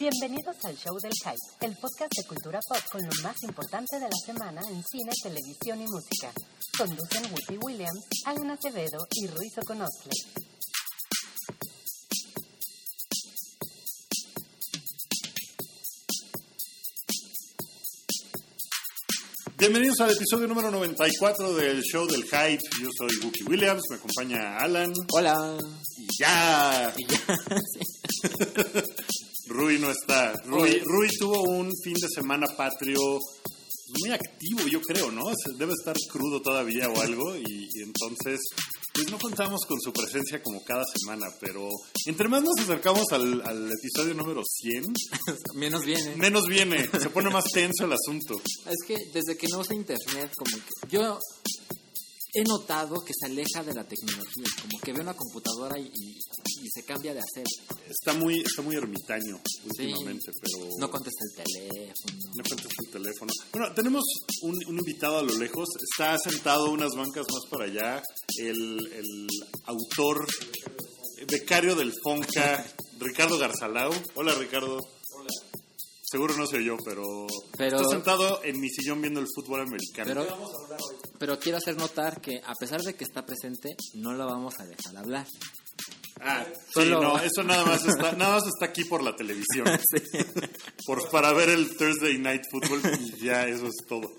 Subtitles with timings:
[0.00, 4.08] Bienvenidos al Show del Hype, el podcast de cultura pop con lo más importante de
[4.08, 6.32] la semana en cine, televisión y música.
[6.78, 10.10] Conducen Whoopi Williams, Alan Acevedo y Ruiz Oconostle.
[19.58, 22.62] Bienvenidos al episodio número 94 del show del hype.
[22.80, 24.94] Yo soy Wookie Williams, me acompaña Alan.
[25.12, 25.58] Hola.
[25.98, 26.94] Y ya.
[29.60, 30.32] Rui no está.
[30.46, 32.98] Rui, Rui tuvo un fin de semana patrio
[34.00, 35.24] muy activo, yo creo, ¿no?
[35.58, 38.38] Debe estar crudo todavía o algo y, y entonces
[38.94, 41.68] pues no contamos con su presencia como cada semana, pero
[42.06, 44.84] entre más nos acercamos al, al episodio número 100,
[45.54, 46.16] Menos viene.
[46.16, 48.40] menos viene, se pone más tenso el asunto.
[48.66, 51.18] Es que desde que no usa internet, como que yo
[52.34, 56.18] he notado que se aleja de la tecnología, como que ve una computadora y, y-
[56.62, 57.44] y se cambia de hacer.
[57.88, 60.68] Está muy, está muy ermitaño últimamente, pero...
[60.78, 62.18] No contesta el teléfono.
[62.36, 63.32] No contesta el teléfono.
[63.52, 64.04] Bueno, tenemos
[64.42, 65.68] un, un invitado a lo lejos.
[65.90, 68.02] Está sentado unas bancas más para allá.
[68.38, 69.26] El, el
[69.64, 70.26] autor,
[71.30, 72.64] becario del Fonca,
[72.98, 73.90] Ricardo Garzalao.
[74.14, 74.78] Hola, Ricardo.
[76.10, 77.04] Seguro no soy yo, pero,
[77.56, 80.08] Pero- está sentado en mi sillón viendo el fútbol americano.
[80.08, 80.26] Pero,
[81.20, 84.66] pero quiero hacer notar que a pesar de que está presente, no lo vamos a
[84.66, 85.26] dejar hablar.
[86.20, 86.44] ah,
[86.74, 89.66] sí, no, eso nada más está, nada más está aquí por la televisión.
[90.86, 94.10] por, para ver el Thursday Night Football y ya eso es todo.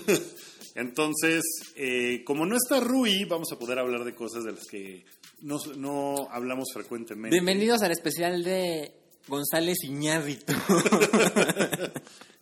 [0.74, 1.42] Entonces,
[1.76, 5.04] eh, como no está Rui, vamos a poder hablar de cosas de las que
[5.42, 7.32] no, no hablamos frecuentemente.
[7.32, 10.52] Bienvenidos al especial de González Iñárritu.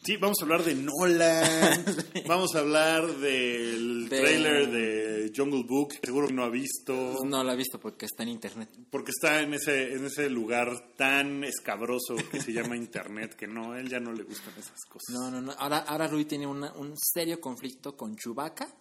[0.02, 1.84] Sí, vamos a hablar de Nolan,
[2.26, 7.44] vamos a hablar del De- trailer de Jungle Book, seguro que no ha visto, no
[7.44, 8.70] lo he visto porque está en internet.
[8.90, 13.72] porque está en ese, en ese lugar tan escabroso que se llama Internet, que no,
[13.72, 15.10] a él ya no le gustan esas cosas.
[15.14, 15.52] No, no, no.
[15.52, 18.74] Ahora, ahora Rui tiene una- un serio conflicto con Chewbacca,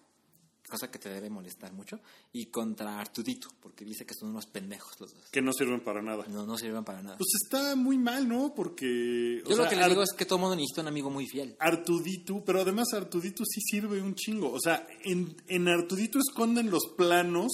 [0.70, 2.00] cosa que te debe molestar mucho,
[2.32, 5.26] y contra Artudito, porque dice que son unos pendejos los dos.
[5.32, 6.26] Que no sirven para nada.
[6.30, 7.18] No, no sirven para nada.
[7.18, 8.54] Pues está muy mal, ¿no?
[8.56, 9.42] Porque...
[9.46, 11.10] o Yo sea, lo que le Ar- digo es que todo mundo necesita un amigo
[11.10, 11.56] muy fiel.
[11.60, 14.52] Artuditu, pero además Artuditu sí sirve un chingo.
[14.52, 17.52] O sea, en, en Artuditu esconden los planos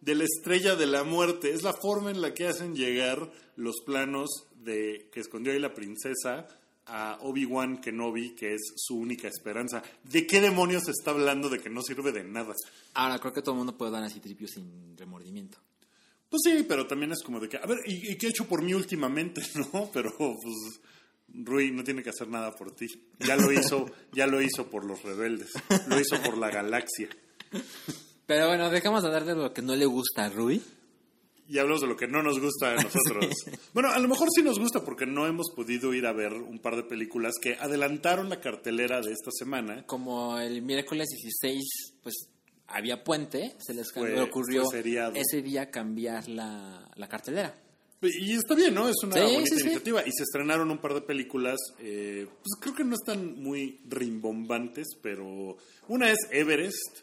[0.00, 1.52] de la estrella de la muerte.
[1.52, 4.28] Es la forma en la que hacen llegar los planos
[4.62, 6.46] de que escondió ahí la princesa
[6.86, 9.82] a Obi-Wan Kenobi, que es su única esperanza.
[10.04, 12.54] ¿De qué demonios está hablando de que no sirve de nada?
[12.94, 15.58] Ahora, creo que todo el mundo puede dar así tripio sin remordimiento.
[16.28, 18.46] Pues sí, pero también es como de que, a ver, ¿y, y qué he hecho
[18.46, 19.42] por mí últimamente,
[19.72, 19.90] no?
[19.92, 20.80] Pero pues
[21.28, 22.86] Rui no tiene que hacer nada por ti.
[23.18, 25.52] Ya lo hizo, ya lo hizo por los rebeldes,
[25.88, 27.08] lo hizo por la galaxia.
[28.26, 30.60] Pero bueno, dejamos de hablar de lo que no le gusta a Rui.
[31.48, 33.34] Y hablamos de lo que no nos gusta a nosotros.
[33.72, 36.58] Bueno, a lo mejor sí nos gusta porque no hemos podido ir a ver un
[36.58, 39.84] par de películas que adelantaron la cartelera de esta semana.
[39.86, 41.62] Como el miércoles 16,
[42.02, 42.14] pues
[42.66, 44.64] había puente, se les Fue- ocurrió
[45.14, 47.62] ese día cambiar la, la cartelera.
[48.02, 48.88] Y está bien, ¿no?
[48.88, 49.60] Es una Sí, bonita sí, sí.
[49.62, 50.00] iniciativa.
[50.06, 54.86] Y se estrenaron un par de películas, eh, pues creo que no están muy rimbombantes,
[55.02, 55.56] pero
[55.88, 56.98] una es Everest,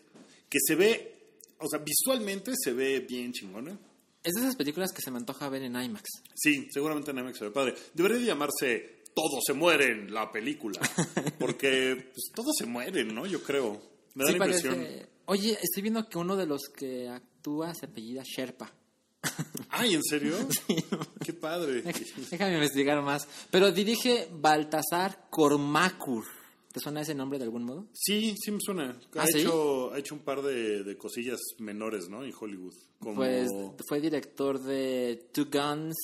[0.50, 1.16] que se ve,
[1.60, 3.78] o sea, visualmente se ve bien chingona.
[4.24, 6.10] Es de esas películas que se me antoja ver en IMAX.
[6.34, 7.76] Sí, seguramente en IMAX se ve padre.
[7.94, 10.80] Debería de llamarse Todos se mueren, la película.
[11.40, 13.26] Porque pues, todos se mueren, ¿no?
[13.28, 13.82] Yo creo.
[14.16, 14.76] Me da Sí, la impresión.
[14.76, 18.74] parece- Oye, estoy viendo que uno de los que actúa se apellida Sherpa.
[19.70, 20.36] Ay, ¿en serio?
[21.26, 21.82] Qué padre.
[22.30, 23.28] Déjame investigar más.
[23.52, 26.26] Pero dirige Baltasar Cormacur.
[26.74, 27.86] ¿Te suena ese nombre de algún modo?
[27.94, 29.00] Sí, sí me suena.
[29.16, 29.42] Ha, ¿Ah, sí?
[29.42, 32.24] hecho, ha hecho un par de, de cosillas menores, ¿no?
[32.26, 32.74] En Hollywood.
[33.00, 33.48] Como Pues
[33.88, 35.96] fue director de Two Guns.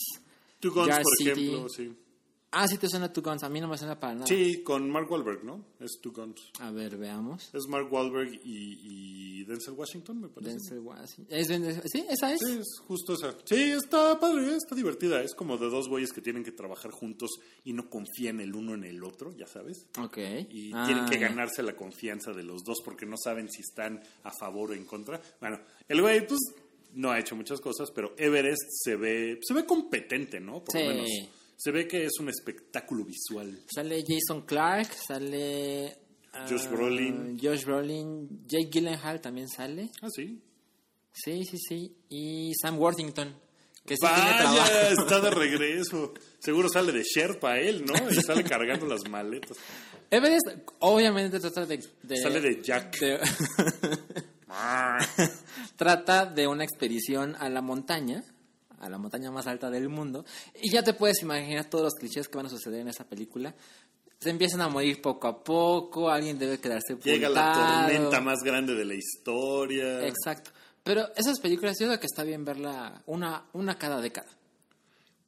[0.60, 1.32] Two Guns, por City.
[1.32, 1.92] ejemplo, sí.
[2.52, 3.44] Ah, sí te suena Two Guns.
[3.44, 4.26] A mí no me suena para nada.
[4.26, 5.64] Sí, con Mark Wahlberg, ¿no?
[5.80, 6.52] Es Two Guns.
[6.60, 7.50] A ver, veamos.
[7.54, 10.54] Es Mark Wahlberg y, y Denzel Washington, me parece.
[10.54, 11.28] Denzel Washington.
[11.30, 11.48] ¿Es
[11.92, 12.06] ¿Sí?
[12.10, 12.40] ¿Esa es?
[12.40, 13.36] Sí, es justo esa.
[13.46, 15.22] Sí, está padre, está divertida.
[15.22, 17.30] Es como de dos güeyes que tienen que trabajar juntos
[17.64, 19.86] y no confían el uno en el otro, ya sabes.
[20.02, 20.18] Ok.
[20.50, 21.28] Y Ah, tienen que ya.
[21.30, 24.86] ganarse la confianza de los dos porque no saben si están a favor o en
[24.86, 25.22] contra.
[25.40, 26.40] Bueno, el güey, pues,
[26.96, 30.64] no ha hecho muchas cosas, pero Everest se ve, se ve competente, ¿no?
[30.64, 30.84] Por Sí.
[30.84, 31.10] lo menos.
[31.62, 33.60] Se ve que es un espectáculo visual.
[33.74, 35.94] Sale Jason Clark, sale...
[36.32, 37.38] ah, Josh Brolin.
[37.38, 38.46] Josh Brolin.
[38.48, 39.90] Jake Gyllenhaal también sale.
[40.02, 40.42] Ah, sí.
[41.12, 41.98] Sí, sí, sí.
[42.08, 43.36] Y Sam Worthington.
[43.86, 44.58] Que sí tiene trabajo.
[44.62, 46.14] Vaya, está de regreso.
[46.40, 47.94] Seguro sale de Sherpa él, ¿no?
[48.10, 49.58] Y sale cargando las maletas.
[50.10, 50.48] Everest
[50.80, 51.84] obviamente trata de...
[52.04, 52.98] de- Sale de Jack.
[53.00, 53.20] de-
[55.76, 58.24] trata de una expedición a la montaña
[58.80, 60.26] a la montaña más alta del mundo.
[60.62, 63.54] Y ya te puedes imaginar todos los clichés que van a suceder en esa película.
[64.20, 68.76] Se empiezan a morir poco a poco, alguien debe quedarse Llega la tormenta más grande
[68.76, 70.06] de la historia.
[70.06, 70.52] Exacto.
[70.84, 74.28] Pero esas películas, yo creo que está bien verla una, una cada década.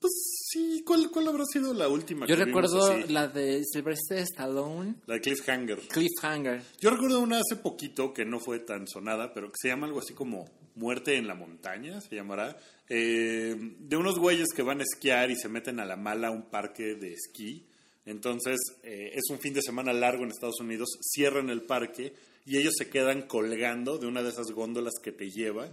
[0.02, 0.14] Pues
[0.50, 2.26] sí, ¿cuál, cuál habrá sido la última?
[2.26, 3.14] Yo que vimos recuerdo así?
[3.14, 5.80] la de Sylvester Stallone, La de Cliffhanger.
[5.90, 6.62] Cliffhanger.
[6.80, 10.00] Yo recuerdo una hace poquito que no fue tan sonada, pero que se llama algo
[10.00, 12.58] así como Muerte en la Montaña, se llamará.
[12.90, 16.32] eh, de unos güeyes que van a esquiar y se meten a la mala a
[16.32, 17.68] un parque de esquí.
[18.06, 22.14] Entonces, eh, es un fin de semana largo en Estados Unidos, cierran el parque
[22.48, 25.70] y ellos se quedan colgando de una de esas góndolas que te lleva.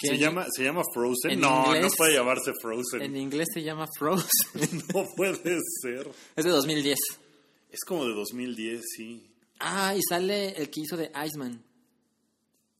[0.00, 1.30] ¿Se llama, ¿Se llama Frozen?
[1.32, 3.02] en no, inglés- no puede llamarse Frozen.
[3.02, 4.28] En inglés se llama Frozen.
[4.94, 6.10] No puede ser.
[6.36, 6.98] es de 2010.
[7.70, 9.26] Es como de 2010, sí.
[9.60, 11.62] Ah, y sale el que hizo de Iceman.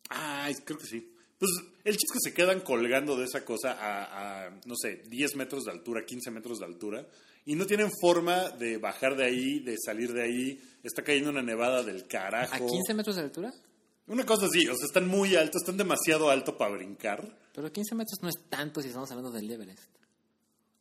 [0.08, 1.14] Ay, creo que sí.
[1.38, 1.50] Pues
[1.84, 5.36] el chiste es que se quedan colgando de esa cosa a, a, no sé, 10
[5.36, 7.06] metros de altura, 15 metros de altura,
[7.46, 10.60] y no tienen forma de bajar de ahí, de salir de ahí.
[10.82, 12.54] Está cayendo una nevada del carajo.
[12.54, 13.52] ¿A 15 metros de altura?
[14.10, 17.32] Una cosa así, o sea, están muy altos, están demasiado alto para brincar.
[17.54, 19.88] Pero 15 metros no es tanto si estamos hablando del Everest.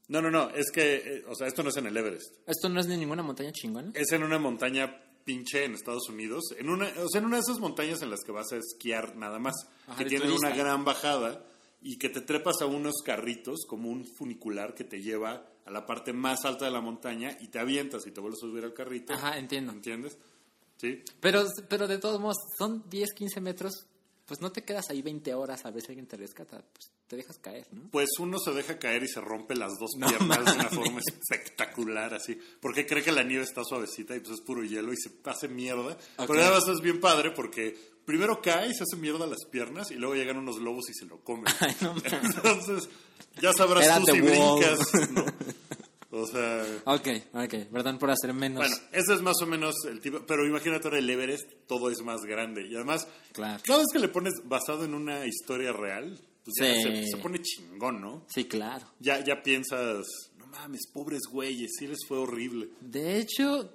[0.08, 2.34] No, no, no, es que, eh, o sea, esto no es en el Everest.
[2.48, 3.92] Esto no es ni ninguna montaña chingona.
[3.94, 7.42] Es en una montaña pinche en Estados Unidos, en una, o sea, en una de
[7.42, 9.54] esas montañas en las que vas a esquiar nada más,
[9.86, 10.48] Ajá, que de tienen turista.
[10.48, 11.46] una gran bajada
[11.84, 15.86] y que te trepas a unos carritos como un funicular que te lleva a la
[15.86, 18.74] parte más alta de la montaña y te avientas y te vuelves a subir al
[18.74, 19.14] carrito.
[19.14, 19.72] Ajá, entiendo.
[19.72, 20.18] ¿Entiendes?
[20.80, 21.04] Sí.
[21.20, 23.86] Pero, pero de todos modos, son 10, 15 metros.
[24.26, 26.64] Pues no te quedas ahí 20 horas a ver si alguien te rescata.
[26.72, 27.90] Pues te dejas caer, ¿no?
[27.90, 30.76] Pues uno se deja caer y se rompe las dos No piernas de una mames.
[30.76, 32.40] forma espectacular, así.
[32.62, 35.48] Porque cree que la nieve está suavecita y pues es puro hielo y se hace
[35.48, 35.98] mierda.
[36.18, 36.28] Ok.
[36.28, 39.96] Pero además es bien padre porque primero cae y se hace mierda las piernas y
[39.96, 41.52] luego llegan unos lobos y se lo comen.
[41.60, 42.14] Ay, no mames.
[42.14, 42.88] Entonces,
[43.42, 44.60] ya sabrás Era tú si Wall.
[44.60, 45.26] brincas, ¿no?
[46.22, 46.64] O sea...
[46.86, 47.56] Ok, ok.
[47.72, 48.60] Perdón por hacer menos.
[48.60, 50.20] Bueno, ese es más o menos el tipo.
[50.26, 52.68] Pero imagínate ahora el Everest, todo es más grande.
[52.68, 53.62] Y además, Claro.
[53.66, 57.40] cada vez que le pones basado en una historia real, pues ya se, se pone
[57.42, 58.26] chingón, ¿no?
[58.30, 58.86] Sí, claro.
[59.00, 60.06] Ya, ya piensas,
[60.38, 62.70] no mames, pobres güeyes, sí les fue horrible.
[62.82, 63.72] De hecho,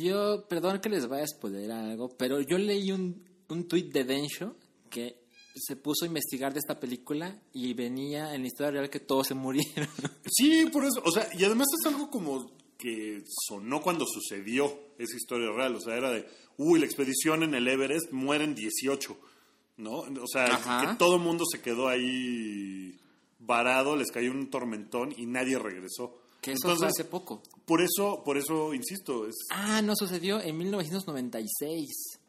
[0.00, 4.04] yo, perdón que les vaya a spoiler algo, pero yo leí un, un tuit de
[4.04, 4.56] Densho
[4.88, 5.19] que
[5.60, 9.26] se puso a investigar de esta película y venía en la historia real que todos
[9.28, 9.88] se murieron.
[10.30, 11.02] Sí, por eso.
[11.04, 15.74] O sea, y además es algo como que sonó cuando sucedió esa historia real.
[15.76, 16.26] O sea, era de,
[16.56, 19.16] uy, la expedición en el Everest mueren 18,
[19.78, 19.98] ¿no?
[20.00, 20.90] O sea, Ajá.
[20.92, 22.98] que todo el mundo se quedó ahí
[23.38, 26.22] varado, les cayó un tormentón y nadie regresó.
[26.40, 27.42] que eso fue hace poco.
[27.66, 32.19] por eso, por eso insisto, es Ah, no sucedió en 1996.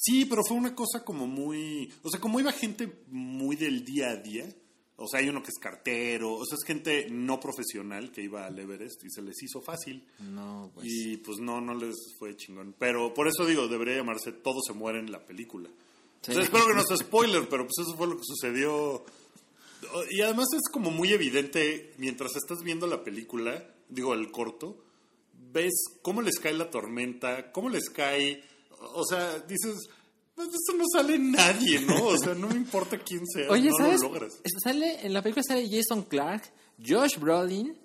[0.00, 4.10] Sí, pero fue una cosa como muy, o sea, como iba gente muy del día
[4.10, 4.48] a día,
[4.96, 8.46] o sea, hay uno que es cartero, o sea, es gente no profesional que iba
[8.46, 10.86] al Everest y se les hizo fácil No, pues.
[10.88, 12.74] y pues no, no les fue chingón.
[12.78, 15.68] Pero por eso digo, debería llamarse Todo se muere en la película.
[16.22, 16.32] Sí.
[16.32, 19.04] O sea, espero que no sea spoiler, pero pues eso fue lo que sucedió.
[20.10, 24.84] Y además es como muy evidente, mientras estás viendo la película, digo, el corto,
[25.52, 28.42] ves cómo les cae la tormenta, cómo les cae,
[28.80, 29.76] o sea, dices,
[30.34, 32.06] pues eso no sale nadie, ¿no?
[32.06, 34.00] O sea, no me importa quién sea, Oye, no ¿sabes?
[34.02, 34.34] lo logras.
[34.62, 36.42] Sale, en la película sale Jason Clark,
[36.84, 37.76] Josh Brolin,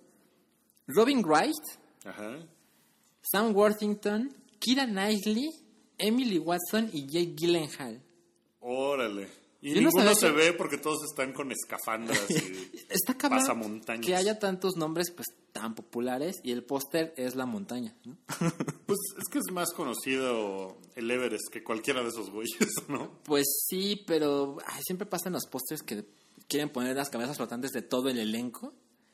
[0.88, 1.56] Robin Wright,
[2.06, 2.38] Ajá.
[3.22, 5.50] Sam Worthington, Kira Knightley,
[5.98, 8.02] Emily Watson y Jake Gyllenhaal.
[8.60, 9.28] Órale.
[9.62, 12.36] Y Yo no ninguno sabía se que- ve porque todos están con escafandras y
[12.90, 17.96] Está cabrón que haya tantos nombres pues tan populares y el póster es la montaña,
[18.06, 18.18] ¿no?
[18.86, 23.12] Pues es que es más conocido el Everest que cualquiera de esos güeyes, ¿no?
[23.24, 26.06] Pues sí, pero ay, siempre pasan los pósters que
[26.48, 28.74] quieren poner las cabezas flotantes de todo el elenco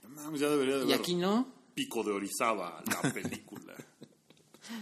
[0.09, 1.53] No ya debería de y ver aquí no.
[1.75, 3.75] Pico de Orizaba, la película.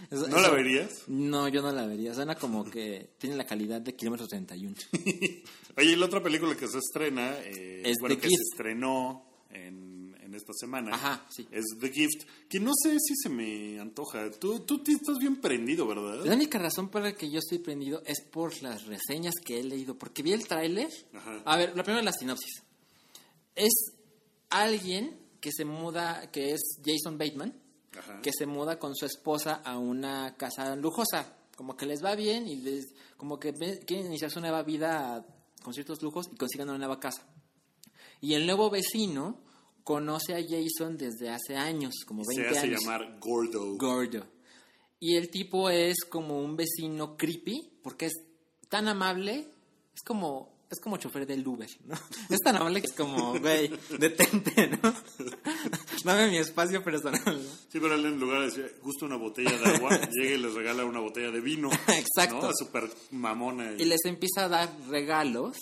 [0.09, 1.03] Eso- ¿No la verías?
[1.07, 2.13] No, yo no la vería.
[2.13, 4.75] Suena como que tiene la calidad de kilómetro 31.
[5.77, 9.96] Oye, y la otra película que se estrena, eh, Es bueno, que se estrenó en,
[10.27, 11.47] en esta semana, Ajá, sí.
[11.51, 14.29] es The Gift, que no sé si se me antoja.
[14.31, 16.23] Tú, tú estás bien prendido, ¿verdad?
[16.25, 19.63] La única razón por la que yo estoy prendido es por las reseñas que he
[19.63, 19.97] leído.
[19.97, 20.89] Porque vi el tráiler.
[21.45, 22.61] A ver, la primera la sinopsis.
[23.55, 23.73] Es
[24.49, 27.53] alguien que se muda, que es Jason Bateman,
[27.97, 28.21] Ajá.
[28.21, 31.33] que se muda con su esposa a una casa lujosa.
[31.55, 33.53] Como que les va bien y les, como que
[33.85, 35.25] quieren iniciar su nueva vida
[35.63, 37.25] con ciertos lujos y consigan una nueva casa.
[38.21, 39.39] Y el nuevo vecino
[39.87, 42.81] conoce a Jason desde hace años, como 20 Se hace años.
[42.81, 43.77] llamar Gordo.
[43.77, 44.27] Gordo.
[44.99, 48.13] Y el tipo es como un vecino creepy, porque es
[48.67, 49.47] tan amable,
[49.95, 51.95] es como es como chofer del Uber, ¿no?
[52.29, 54.93] Es tan amable que es como, güey, detente, ¿no?
[56.03, 57.41] Dame mi espacio personal.
[57.71, 60.53] Sí, pero él en lugar de decir, gusta una botella de agua, llega y les
[60.53, 61.69] regala una botella de vino.
[61.87, 62.47] Exacto.
[62.47, 62.51] ¿no?
[62.53, 63.71] Súper mamona.
[63.77, 65.55] Y les empieza a dar regalos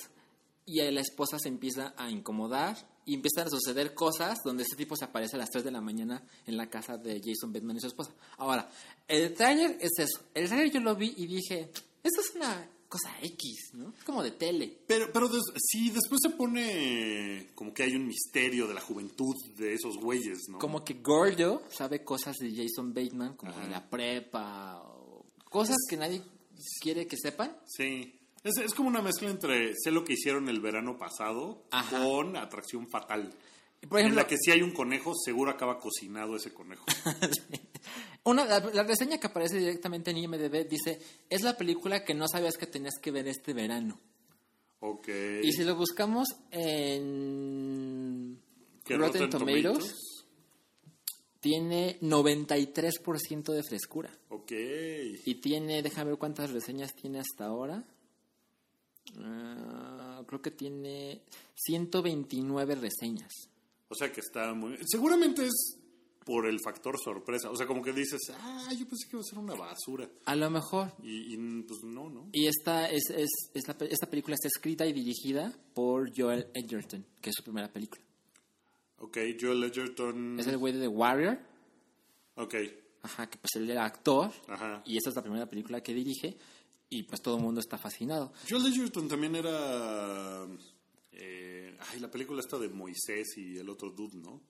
[0.66, 4.76] y a la esposa se empieza a incomodar y empiezan a suceder cosas donde ese
[4.76, 7.78] tipo se aparece a las 3 de la mañana en la casa de Jason Bateman
[7.78, 8.12] y su esposa.
[8.38, 8.70] Ahora,
[9.08, 10.22] el trailer es eso.
[10.34, 11.70] El trailer yo lo vi y dije,
[12.04, 13.94] esto es una cosa X, ¿no?
[13.98, 14.78] Es como de tele.
[14.88, 19.36] Pero, pero des- sí, después se pone como que hay un misterio de la juventud
[19.58, 20.60] de esos güeyes, ¿no?
[20.60, 23.62] Como que Gordo sabe cosas de Jason Bateman, como Ajá.
[23.66, 26.22] de la prepa, o cosas que nadie
[26.82, 27.56] quiere que sepan.
[27.66, 28.20] Sí.
[28.46, 32.00] Es, es como una mezcla entre sé lo que hicieron el verano pasado Ajá.
[32.00, 33.34] con atracción fatal.
[33.90, 36.86] Por en la que si hay un conejo, seguro acaba cocinado ese conejo.
[38.24, 41.00] Una, la, la reseña que aparece directamente en IMDb dice,
[41.30, 44.00] es la película que no sabías que tenías que ver este verano.
[44.80, 45.10] Ok.
[45.44, 48.40] Y si lo buscamos en
[48.84, 49.96] ¿Qué Rotten Tomatoes,
[51.40, 54.12] tiene 93% de frescura.
[54.30, 54.52] Ok.
[55.26, 57.84] Y tiene, déjame ver cuántas reseñas tiene hasta ahora.
[59.20, 61.22] Ah, creo que tiene
[61.56, 63.32] 129 reseñas.
[63.88, 64.78] O sea que está muy...
[64.86, 65.80] Seguramente es
[66.26, 67.52] por el factor sorpresa.
[67.52, 70.10] O sea, como que dices, ah, yo pensé que iba a ser una basura.
[70.26, 70.94] A lo mejor.
[71.04, 72.30] Y, y, pues no, ¿no?
[72.32, 77.06] Y esta, es, es, es la esta película está escrita y dirigida por Joel Edgerton,
[77.22, 78.02] que es su primera película.
[78.98, 80.40] Ok, Joel Edgerton...
[80.40, 81.38] Es el güey de The Warrior,
[82.38, 82.54] Ok,
[83.02, 84.82] ajá, que pues él era actor, ajá.
[84.86, 86.38] y esta es la primera película que dirige,
[86.90, 88.34] y pues todo el mundo está fascinado.
[88.50, 90.46] Joel Edgerton también era...
[91.12, 94.42] eh, ay, la película esta de Moisés y el otro dude, ¿no?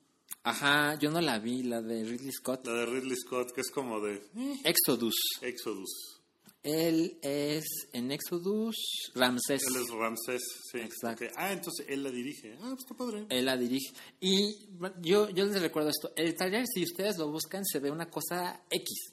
[0.42, 2.66] Ajá, yo no la vi, la de Ridley Scott.
[2.66, 5.14] La de Ridley Scott, que es como de eh, Exodus.
[5.40, 6.20] Exodus.
[6.62, 8.76] Él es en Exodus
[9.14, 9.62] Ramsés.
[9.68, 10.78] Él es Ramsés, sí.
[10.78, 11.26] Exacto.
[11.36, 12.54] Ah, entonces él la dirige.
[12.60, 13.26] Ah, pues está padre.
[13.28, 13.92] Él la dirige.
[14.20, 14.66] Y
[15.00, 16.12] yo, yo les recuerdo esto.
[16.16, 19.12] El trailer, si ustedes lo buscan, se ve una cosa X.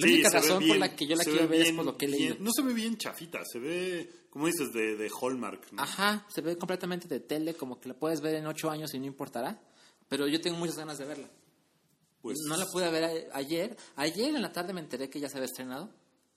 [0.00, 1.76] La Sí, única razón por bien- la que yo la quiero ve ver es bien-
[1.76, 2.36] por lo que he leído.
[2.40, 5.82] No se ve bien chafita, se ve, como dices, de, de Hallmark, ¿no?
[5.82, 8.98] Ajá, se ve completamente de tele, como que la puedes ver en ocho años y
[8.98, 9.60] no importará.
[10.08, 11.28] Pero yo tengo muchas ganas de verla.
[12.22, 13.76] Pues, No la pude ver a- ayer.
[13.96, 15.90] Ayer en la tarde me enteré que ya se había estrenado.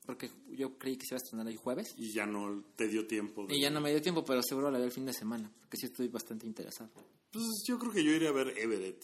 [0.06, 1.94] Porque yo creí que se iba a estrenar el jueves.
[1.98, 3.46] Y ya no te dio tiempo.
[3.48, 5.50] de- Y ya no me dio tiempo, pero seguro la veo el fin de semana.
[5.62, 6.90] Porque sí estoy bastante interesado.
[7.32, 9.02] Pues yo creo que yo iría a ver Everett.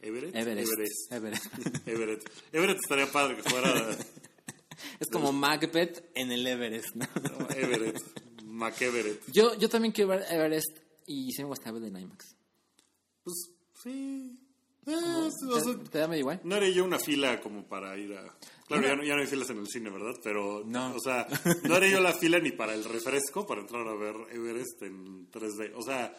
[0.00, 0.34] ¿Everett?
[0.36, 0.72] Everest.
[0.72, 1.12] Everest.
[1.12, 1.46] Everest.
[1.88, 2.30] Everett.
[2.52, 3.90] Everett estaría padre que fuera
[5.00, 7.06] es como Macbeth en el Everest, ¿no?
[7.22, 8.00] no, Everett.
[8.44, 9.22] McEverett.
[9.32, 12.34] Yo, yo también quiero ver Everest y sí me gusta ver en IMAX.
[13.24, 13.50] Pues
[13.82, 14.38] sí.
[14.86, 16.40] Eh, o sea, ¿Te, te da medio igual?
[16.44, 18.36] no haré yo una fila como para ir a...
[18.66, 20.14] Claro, ya no, ya no hay filas en el cine, ¿verdad?
[20.22, 20.94] Pero, No.
[20.94, 21.26] o sea,
[21.64, 25.30] no haré yo la fila ni para el refresco para entrar a ver Everest en
[25.30, 25.72] 3D.
[25.74, 26.14] O sea,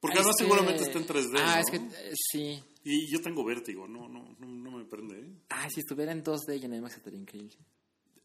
[0.00, 1.60] porque además es que- seguramente está en 3D, Ah, ¿no?
[1.60, 2.62] es que eh, sí.
[2.84, 5.30] Y yo tengo vértigo, no, no, no, no me prende, ¿eh?
[5.50, 7.56] Ah, si estuviera en 2D y en IMAX estaría increíble.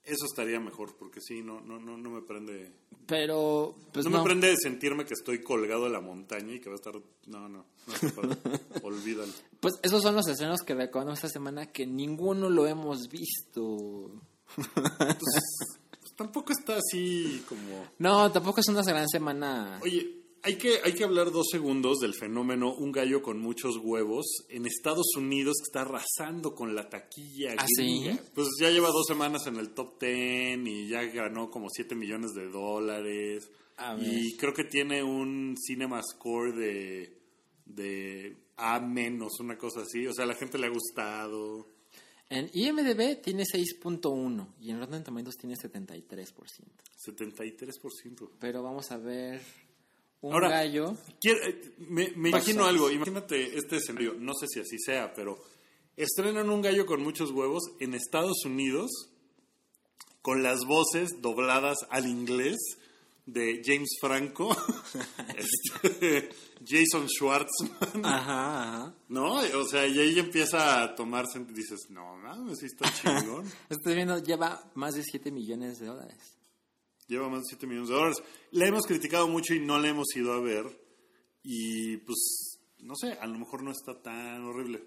[0.03, 2.71] Eso estaría mejor, porque sí, no, no, no, no me prende...
[3.05, 4.17] Pero, pues no, no.
[4.19, 6.93] me prende de sentirme que estoy colgado de la montaña y que va a estar...
[7.27, 7.65] No, no, no.
[8.83, 9.31] Olvídalo.
[9.59, 14.11] Pues esos son los estrenos que recordamos esta semana que ninguno lo hemos visto.
[14.55, 17.85] Pues tampoco está así como...
[17.99, 19.79] No, tampoco es una gran semana.
[19.83, 24.25] Oye, hay que, hay que hablar dos segundos del fenómeno Un gallo con muchos huevos
[24.49, 28.13] en Estados Unidos que está arrasando con la taquilla ¿Ah, gringa.
[28.13, 28.19] sí?
[28.33, 32.33] Pues ya lleva dos semanas en el top ten y ya ganó como 7 millones
[32.33, 33.49] de dólares.
[33.77, 34.07] A ver.
[34.07, 37.17] Y creo que tiene un cinema score de,
[37.65, 40.05] de A menos, una cosa así.
[40.07, 41.67] O sea, a la gente le ha gustado.
[42.29, 46.05] En IMDB tiene 6.1 y en Rotten Tomatoes tiene 73%.
[47.05, 48.29] 73%.
[48.39, 49.41] Pero vamos a ver
[50.21, 50.95] un Ahora, gallo.
[51.19, 55.41] Quiero- eh, me me imagino algo, imagínate este escenario, no sé si así sea, pero
[55.97, 58.89] estrenan un gallo con muchos huevos en Estados Unidos
[60.21, 62.57] con las voces dobladas al inglés
[63.25, 64.49] de James Franco,
[65.37, 66.29] este,
[66.65, 68.95] Jason Schwartzman, Ajá, ajá.
[69.09, 69.35] ¿no?
[69.35, 73.45] O sea, y ahí empieza a tomarse dices, no mames, sí está chingón.
[73.69, 76.37] Estoy viendo, lleva más de 7 millones de dólares.
[77.11, 78.23] Lleva más de 7 millones de dólares.
[78.51, 80.65] La hemos criticado mucho y no la hemos ido a ver.
[81.43, 84.81] Y pues, no sé, a lo mejor no está tan horrible.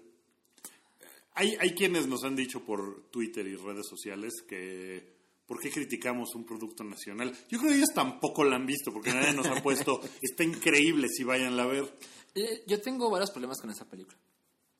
[1.35, 5.13] Hay, hay quienes nos han dicho por Twitter y redes sociales que
[5.45, 7.31] ¿por qué criticamos un producto nacional?
[7.47, 11.07] Yo creo que ellos tampoco la han visto porque nadie nos ha puesto, está increíble
[11.09, 11.95] si vayan a ver.
[12.33, 14.17] Eh, Yo tengo varios problemas con esa película.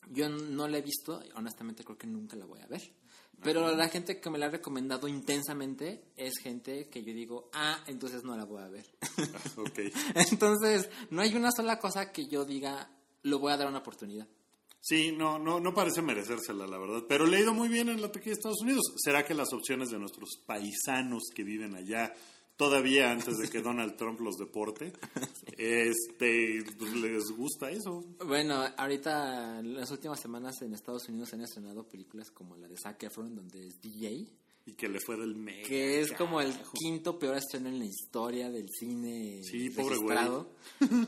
[0.09, 2.81] Yo no la he visto, honestamente creo que nunca la voy a ver.
[3.41, 7.83] Pero la gente que me la ha recomendado intensamente es gente que yo digo, ah,
[7.87, 8.85] entonces no la voy a ver.
[9.57, 9.79] ok.
[10.31, 12.89] entonces, no hay una sola cosa que yo diga,
[13.23, 14.27] lo voy a dar una oportunidad.
[14.79, 17.03] Sí, no, no, no parece merecérsela, la verdad.
[17.09, 18.83] Pero le ha ido muy bien en la taquilla de Estados Unidos.
[18.97, 22.13] ¿Será que las opciones de nuestros paisanos que viven allá,
[22.57, 24.93] todavía antes de que Donald Trump los deporte,
[25.57, 28.03] este, pues, les gusta eso?
[28.25, 32.67] Bueno, ahorita, en las últimas semanas en Estados Unidos se han estrenado películas como la
[32.67, 34.27] de Zac Efron, donde es DJ.
[34.67, 35.67] Y que le fue del mega.
[35.67, 40.50] Que es como el quinto peor estreno en la historia del cine Sí, pobre registrado.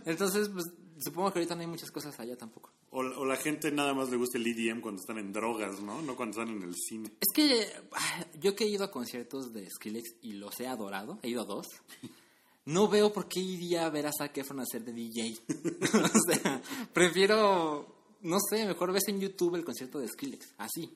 [0.06, 0.66] Entonces, pues,
[1.00, 2.72] supongo que ahorita no hay muchas cosas allá tampoco.
[2.98, 6.01] O, o la gente nada más le gusta el EDM cuando están en drogas, ¿no?
[6.01, 7.12] No cuando están en el cine.
[7.22, 11.20] Es que ah, yo que he ido a conciertos de Skrillex y los he adorado,
[11.22, 11.68] he ido a dos,
[12.66, 15.38] no veo por qué iría a ver a Zac Efron hacer de DJ.
[15.94, 16.60] o sea,
[16.92, 20.92] prefiero, no sé, mejor ves en YouTube el concierto de Skrillex, así.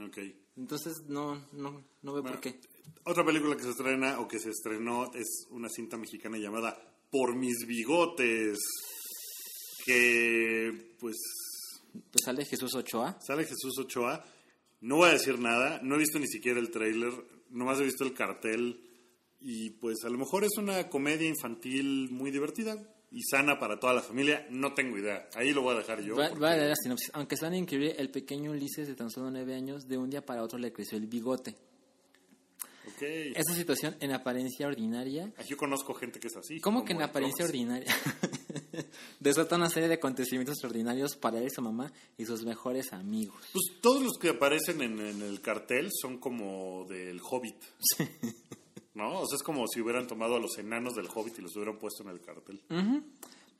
[0.00, 0.18] Ok.
[0.56, 2.60] Entonces, no, no, no veo Bueno, por qué.
[3.02, 6.80] Otra película que se estrena o que se estrenó es una cinta mexicana llamada
[7.10, 8.60] Por mis bigotes.
[9.86, 11.16] Que, pues,
[11.92, 13.16] Pues sale Jesús Ochoa.
[13.24, 14.24] sale Jesús Ochoa.
[14.80, 17.12] No voy a decir nada, no he visto ni siquiera el tráiler,
[17.50, 18.80] nomás he visto el cartel.
[19.40, 22.76] Y pues a lo mejor es una comedia infantil muy divertida
[23.12, 24.46] y sana para toda la familia.
[24.50, 25.28] No tengo idea.
[25.34, 26.16] Ahí lo voy a dejar yo.
[26.16, 27.10] Va, porque- va a leer la sinopsis.
[27.14, 30.42] Aunque suena increíble, el pequeño Ulises de tan solo nueve años, de un día para
[30.42, 31.54] otro le creció el bigote.
[32.96, 33.02] Ok.
[33.02, 36.60] Esa situación en apariencia ordinaria Yo conozco gente que es así.
[36.60, 37.94] ¿Cómo que en apariencia ordinaria?
[39.20, 43.36] Desata una serie de acontecimientos extraordinarios para él su mamá y sus mejores amigos.
[43.52, 47.56] Pues todos los que aparecen en, en el cartel son como del Hobbit.
[48.94, 49.20] ¿No?
[49.20, 51.78] O sea, es como si hubieran tomado a los enanos del Hobbit y los hubieran
[51.78, 52.62] puesto en el cartel.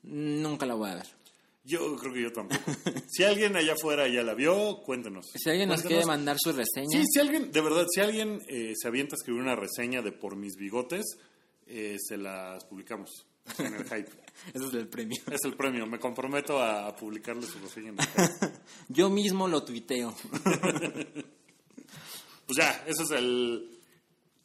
[0.03, 1.07] Nunca la voy a ver.
[1.67, 2.63] Yo creo que yo tampoco.
[3.09, 5.27] si alguien allá afuera ya la vio, cuéntenos.
[5.35, 8.73] Si alguien nos quiere mandar su reseña, Sí, si alguien, de verdad, si alguien eh,
[8.77, 11.05] se avienta a escribir una reseña de Por mis bigotes,
[11.67, 13.27] eh, se las publicamos
[13.59, 14.11] en el hype.
[14.55, 15.21] ese es el premio.
[15.29, 15.87] Es el premio.
[15.87, 18.53] Me comprometo a, a publicarle su reseña en el hype.
[18.89, 20.15] Yo mismo lo tuiteo.
[22.47, 23.76] Pues ya, ese es el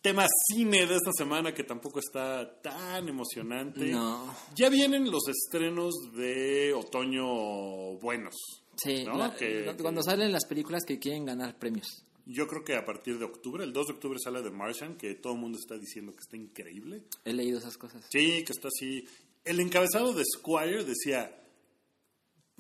[0.01, 3.85] tema cine de esta semana que tampoco está tan emocionante.
[3.91, 4.33] No.
[4.55, 8.35] Ya vienen los estrenos de otoño buenos.
[8.77, 9.17] Sí, ¿no?
[9.17, 12.03] la- Que- la- que- cuando salen las películas que quieren ganar premios.
[12.25, 15.15] Yo creo que a partir de octubre, el 2 de octubre sale The Martian, que
[15.15, 17.03] todo el mundo está diciendo que está increíble.
[17.25, 18.05] He leído esas cosas.
[18.09, 19.05] Sí, que está así.
[19.43, 21.35] El encabezado de Squire decía,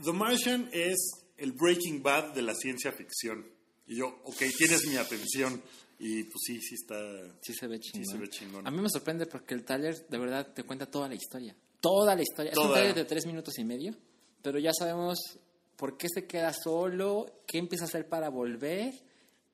[0.03, 0.97] The Martian es
[1.37, 3.45] el Breaking Bad de la ciencia ficción.
[3.87, 5.61] Y yo, ok, tienes mi atención.
[6.03, 6.95] Y pues sí, sí está...
[7.41, 8.05] Sí se ve chingón.
[8.05, 8.65] se ve chingón.
[8.67, 11.55] A mí me sorprende porque el taller de verdad te cuenta toda la historia.
[11.79, 12.51] Toda la historia.
[12.51, 13.93] Es un taller de tres minutos y medio,
[14.41, 15.17] pero ya sabemos
[15.75, 18.93] por qué se queda solo, qué empieza a hacer para volver.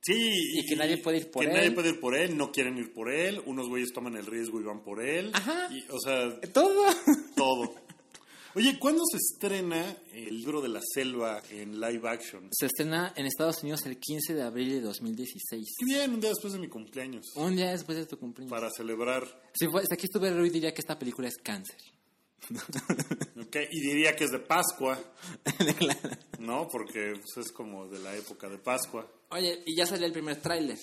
[0.02, 1.56] Sí, Y que nadie puede ir por que él.
[1.58, 4.62] nadie puede ir por él, no quieren ir por él, unos güeyes toman el riesgo
[4.62, 5.32] y van por él.
[5.34, 5.68] Ajá.
[5.74, 6.86] Y, o sea, Todo.
[7.36, 7.76] todo.
[8.58, 12.50] Oye, ¿cuándo se estrena el libro de la selva en live action?
[12.52, 15.76] Se estrena en Estados Unidos el 15 de abril de 2016.
[15.78, 17.28] Qué bien, un día después de mi cumpleaños.
[17.36, 18.50] Un día después de tu cumpleaños.
[18.50, 19.28] Para celebrar.
[19.54, 21.78] Si, aquí estuviera Rui diría que esta película es cáncer.
[23.40, 23.58] ¿ok?
[23.70, 25.00] Y diría que es de Pascua,
[25.78, 26.10] Claro.
[26.40, 26.68] ¿no?
[26.68, 29.08] Porque pues, es como de la época de Pascua.
[29.30, 30.80] Oye, y ya salió el primer tráiler.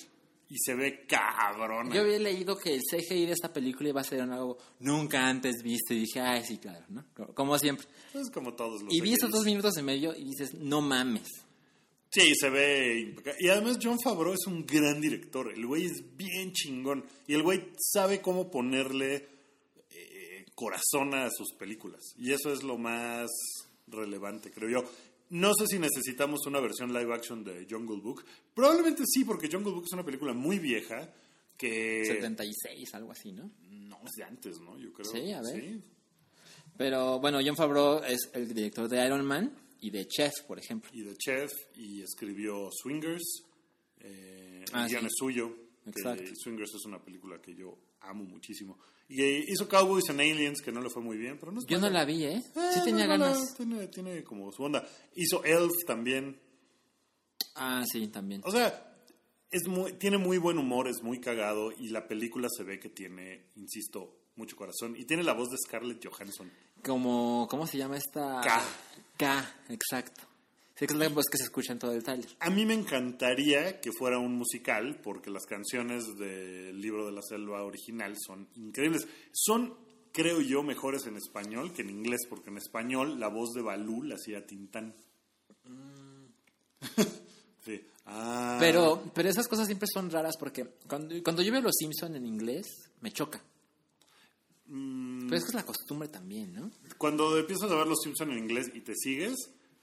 [0.47, 1.91] Y se ve cabrón.
[1.91, 5.63] Yo había leído que el CGI de esta película iba a ser algo nunca antes
[5.63, 7.03] visto y dije, ay, sí, claro, ¿no?
[7.33, 7.87] Como- siempre.
[8.13, 11.27] Es como todos los Y vi esos dos minutos y medio y dices, no mames.
[12.11, 13.39] Sí, se ve impecable.
[13.41, 15.51] Y además John Favreau es un gran director.
[15.51, 17.03] El güey es bien chingón.
[17.27, 19.27] Y el güey sabe cómo ponerle
[19.89, 22.01] eh, corazón a sus películas.
[22.17, 23.29] Y eso es lo más
[23.87, 24.89] relevante, creo yo.
[25.35, 28.23] No sé si necesitamos una versión live action de Jungle Book.
[28.53, 31.13] Probablemente sí, porque Jungle Book es una película muy vieja
[31.57, 32.05] que...
[32.05, 33.51] 76, algo así, ¿no?
[33.69, 34.77] No, es de antes, ¿no?
[34.77, 35.11] Yo creo.
[35.11, 35.61] Sí, a ver.
[35.61, 35.81] Sí.
[36.77, 40.89] Pero bueno, John Favreau es el director de Iron Man y de Chef, por ejemplo.
[40.93, 43.43] Y de Chef, y escribió Swingers.
[43.99, 45.07] Eh, Ah, el guion sí.
[45.07, 45.55] es suyo.
[45.85, 46.31] Exacto.
[46.35, 48.77] Swingers es una película que yo amo muchísimo.
[49.07, 51.65] Y eh, hizo Cowboys and Aliens, que no le fue muy bien, pero no es
[51.67, 52.43] Yo no la vi, ¿eh?
[52.55, 53.55] Eh, Sí tenía no, no, ganas.
[53.55, 54.87] Tiene, tiene como su onda.
[55.15, 56.39] Hizo Elf también.
[57.55, 58.41] Ah, sí, también.
[58.43, 58.95] O sea,
[59.51, 62.89] es muy, tiene muy buen humor, es muy cagado y la película se ve que
[62.89, 64.95] tiene, insisto, mucho corazón.
[64.97, 66.51] Y tiene la voz de Scarlett Johansson.
[66.83, 68.41] Como, ¿cómo se llama esta?
[68.41, 68.63] K.
[69.17, 70.23] K, exacto.
[70.77, 72.29] Sí, que es la voz que se escucha en todo el tráiler.
[72.39, 77.21] A mí me encantaría que fuera un musical porque las canciones del libro de la
[77.21, 79.07] selva original son increíbles.
[79.31, 79.73] Son,
[80.11, 84.03] creo yo, mejores en español que en inglés porque en español la voz de Balú
[84.03, 84.93] la hacía Tintán.
[87.65, 87.81] Sí.
[88.05, 88.57] Ah.
[88.59, 92.27] Pero, pero esas cosas siempre son raras porque cuando, cuando yo veo Los Simpson en
[92.27, 93.43] inglés, me choca.
[94.67, 95.25] Mm.
[95.25, 96.69] Pero es que es la costumbre también, ¿no?
[96.99, 99.35] Cuando empiezas a ver los Simpson en inglés y te sigues,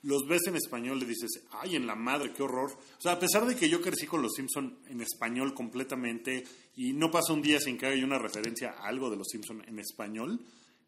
[0.03, 2.73] los ves en español y dices, ay, en la madre, qué horror.
[2.73, 6.45] O sea, a pesar de que yo crecí con los Simpson en español completamente
[6.77, 9.63] y no pasa un día sin que haya una referencia a algo de los Simpson
[9.67, 10.41] en español,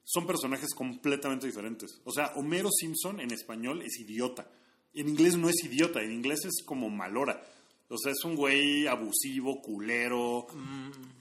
[0.05, 2.01] son personajes completamente diferentes.
[2.05, 4.51] O sea, Homero Simpson en español es idiota.
[4.93, 7.43] En inglés no es idiota, en inglés es como malora.
[7.89, 10.47] O sea, es un güey abusivo, culero,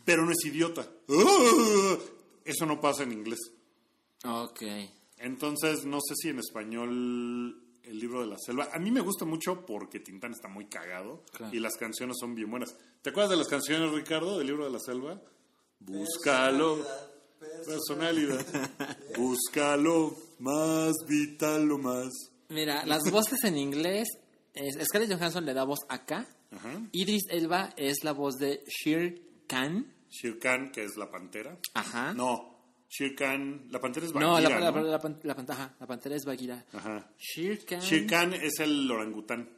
[0.03, 0.88] pero no es idiota.
[1.10, 1.97] ¡Ah!
[2.45, 3.39] Eso no pasa en inglés.
[4.25, 4.63] Ok.
[5.17, 8.69] Entonces, no sé si en español el libro de la selva.
[8.74, 11.54] A mí me gusta mucho porque Tintán está muy cagado Claro.
[11.56, 12.76] y las canciones son bien buenas.
[13.02, 15.22] ¿Te acuerdas de las canciones, Ricardo, del libro de la selva?
[15.80, 16.80] Búscalo.
[17.65, 18.46] Personalidad.
[19.17, 20.15] Búscalo.
[20.39, 22.10] Más vital o más.
[22.50, 24.08] Mira, las voces en inglés,
[24.54, 26.28] es, Scarlett Johansson le da voz acá.
[26.52, 26.82] Ajá.
[26.91, 29.91] Idris Elba es la voz de Shere Khan.
[30.10, 31.58] Shere Khan, que es la pantera.
[31.74, 32.13] Ajá.
[32.13, 32.53] No,
[32.95, 34.82] Shere Khan, la pantera es No, Bagheera, la, ¿no?
[34.84, 36.63] la- la pan- la pantera es Bagheera.
[36.73, 37.10] Ajá.
[37.17, 39.49] Shere Khan, Shere Khan es el orangután.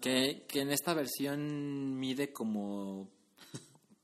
[0.00, 3.08] que, que en esta versión mide como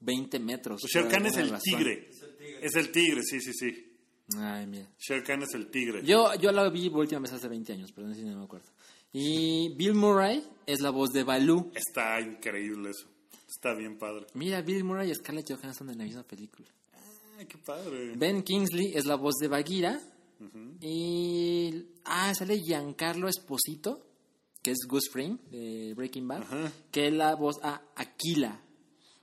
[0.01, 0.81] 20 metros.
[0.81, 1.62] Pues Shere por Khan es el razón.
[1.79, 2.11] tigre.
[2.61, 3.88] Es el tigre, sí, sí, sí.
[4.38, 4.87] Ay, mira.
[4.98, 6.03] Shere Khan es el tigre.
[6.05, 8.38] Yo, yo la vi por última vez hace 20 años, pero no sé si no
[8.38, 8.68] me acuerdo.
[9.12, 11.72] Y Bill Murray es la voz de Baloo.
[11.75, 13.09] Está increíble eso.
[13.48, 14.27] Está bien padre.
[14.35, 16.68] Mira, Bill Murray y Scarlett Johansson en la misma película.
[17.43, 18.13] Ay, qué padre.
[18.17, 20.01] Ben Kingsley es la voz de Bagheera.
[20.81, 21.87] Y.
[22.05, 24.07] Ah, sale Giancarlo Esposito,
[24.63, 26.45] que es Gus Fring de Breaking Bad,
[26.93, 28.61] que es la voz a Aquila.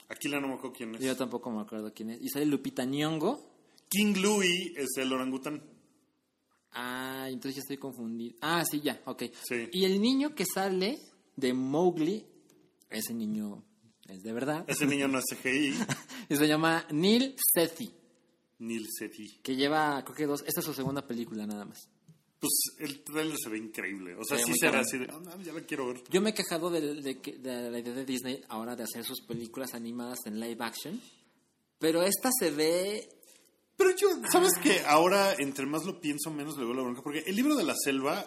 [0.10, 1.02] Aquí la no me acuerdo quién es.
[1.02, 2.22] Yo tampoco me acuerdo quién es.
[2.22, 3.40] Y sale Lupita Nyong'o.
[3.88, 5.64] King Louis es el orangután.
[6.74, 8.36] Ah, entonces ya estoy confundido.
[8.42, 9.24] Ah, sí, ya, ok.
[9.48, 9.70] Sí.
[9.72, 11.00] Y el niño que sale
[11.38, 12.26] de Mowgli,
[12.90, 13.64] ese niño
[14.10, 15.74] es de verdad, Ese niño no es CGI.
[16.30, 17.99] y se llama Neil Sethi,
[18.60, 18.88] Neil
[19.42, 21.88] que lleva, creo que dos, esta es su segunda película nada más.
[22.40, 24.16] Pues el trailer se ve increíble.
[24.16, 26.04] O sea, Se sí será así de, "Ah, no, ya la quiero ver.
[26.10, 29.04] Yo me he quejado de, de que- de la idea de Disney ahora de hacer
[29.04, 31.02] sus películas animadas en live action,
[31.80, 33.10] pero esta se ve...
[33.76, 34.82] Pero yo, ¿sabes qué?
[34.86, 37.02] Ahora, entre más lo pienso, menos le veo la bronca.
[37.02, 38.20] Porque el libro de la selva,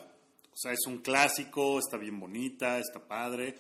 [0.51, 3.59] o sea, es un clásico, está bien bonita, está padre.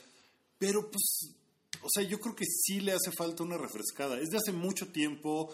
[0.59, 1.35] Pero pues,
[1.83, 4.19] o sea, yo creo que sí le hace falta una refrescada.
[4.21, 5.51] Es de hace mucho tiempo,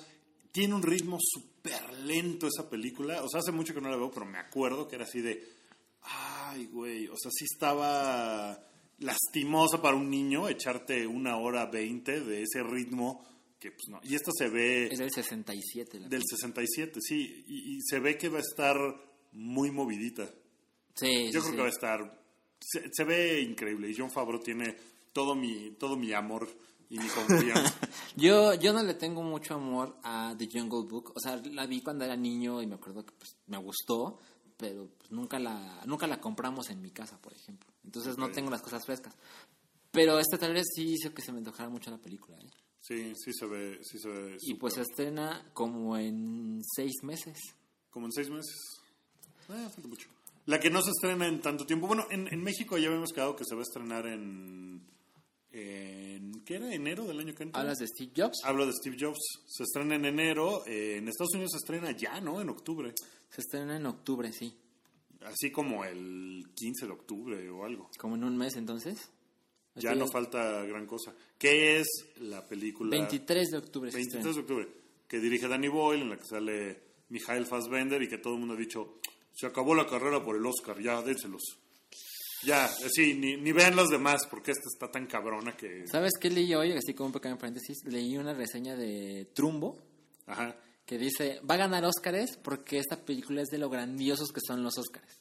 [0.53, 3.23] tiene un ritmo súper lento esa película.
[3.23, 5.43] O sea, hace mucho que no la veo, pero me acuerdo que era así de,
[6.03, 8.59] ay, güey, o sea, sí estaba
[9.01, 13.25] lastimosa para un niño echarte una hora veinte de ese ritmo
[13.59, 14.01] que pues no.
[14.03, 16.01] Y esta se ve Es del 67.
[16.01, 18.77] La del 67, sí, y, y se ve que va a estar
[19.33, 20.29] muy movidita.
[20.95, 21.51] sí, Yo sí, creo sí.
[21.53, 22.23] que va a estar,
[22.61, 24.77] se, se ve increíble y John Favreau tiene
[25.13, 26.49] todo mi, todo mi amor
[26.91, 27.75] y mi confianza.
[28.17, 31.13] Yo, yo no le tengo mucho amor a The Jungle Book.
[31.15, 34.19] O sea, la vi cuando era niño y me acuerdo que pues, me gustó,
[34.57, 37.69] pero pues, nunca, la, nunca la compramos en mi casa, por ejemplo.
[37.85, 38.33] Entonces no Ok.
[38.33, 39.15] tengo las cosas frescas.
[39.93, 42.37] Pero este tal vez sí hizo que se me antojara mucho la película.
[42.39, 42.51] ¿eh?
[42.81, 44.37] Sí, sí se ve, sí se ve.
[44.43, 47.39] Y pues se estrena como en seis meses.
[47.91, 48.57] Como en seis meses.
[49.49, 50.09] Eh, falta mucho.
[50.47, 51.87] La que no se estrena en tanto tiempo.
[51.87, 54.83] Bueno, en, en México ya habíamos quedado que se va a estrenar en...
[55.53, 56.73] en ¿Qué era?
[56.73, 57.61] ¿Enero del año que entra?
[57.61, 58.41] ¿Hablas de Steve Jobs?
[58.45, 59.19] Hablo de Steve Jobs.
[59.47, 60.67] Se estrena en enero.
[60.67, 62.41] eh, en Estados Unidos se estrena ya, ¿no?
[62.41, 62.93] En octubre.
[63.31, 64.55] Se estrena en octubre, sí.
[65.23, 67.91] Así como el 15 de octubre o algo.
[67.99, 69.11] Como en un mes entonces.
[69.75, 71.15] Ya no falta gran cosa.
[71.39, 71.87] ¿Qué es
[72.21, 72.91] la película?
[72.91, 74.35] 23 de octubre se 23 estrena.
[74.35, 74.69] de octubre.
[75.07, 76.81] Que dirige Danny Boyle, en la que sale
[77.11, 78.99] Mijael Fassbender y que todo el mundo ha dicho,
[79.33, 81.43] se acabó la carrera por el Oscar, ya, dénselos.
[82.45, 85.85] Ya, así, ni, ni vean los demás, porque esta está tan cabrona que...
[85.87, 86.73] ¿Sabes qué leí hoy?
[86.73, 87.79] Así como un pequeño paréntesis.
[87.85, 89.79] Leí una reseña de Trumbo
[90.27, 90.57] Ajá.
[90.87, 94.63] que dice, va a ganar Óscares porque esta película es de lo grandiosos que son
[94.63, 95.21] los Óscares.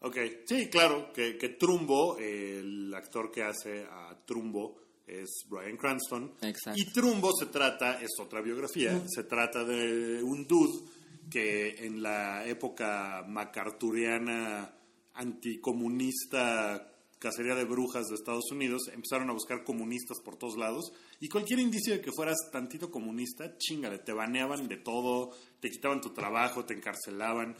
[0.00, 6.34] Ok, sí, claro, que, que Trumbo, el actor que hace a Trumbo es Brian Cranston.
[6.42, 6.78] Exacto.
[6.78, 10.90] Y Trumbo se trata, es otra biografía, se trata de un dude
[11.30, 14.74] que en la época macarturiana
[15.14, 21.28] anticomunista cacería de brujas de Estados Unidos empezaron a buscar comunistas por todos lados y
[21.28, 26.10] cualquier indicio de que fueras tantito comunista, chingale, te baneaban de todo, te quitaban tu
[26.12, 27.56] trabajo, te encarcelaban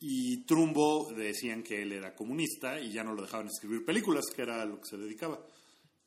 [0.00, 4.42] y Trumbo decían que él era comunista y ya no lo dejaban escribir películas, que
[4.42, 5.40] era a lo que se dedicaba.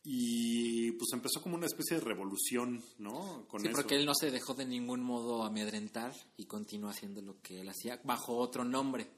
[0.04, 3.46] Y pues empezó como una especie de revolución, ¿no?
[3.48, 3.76] Con Sí, eso.
[3.76, 7.70] porque él no se dejó de ningún modo amedrentar y continuó haciendo lo que él
[7.70, 9.10] hacía bajo otro nombre.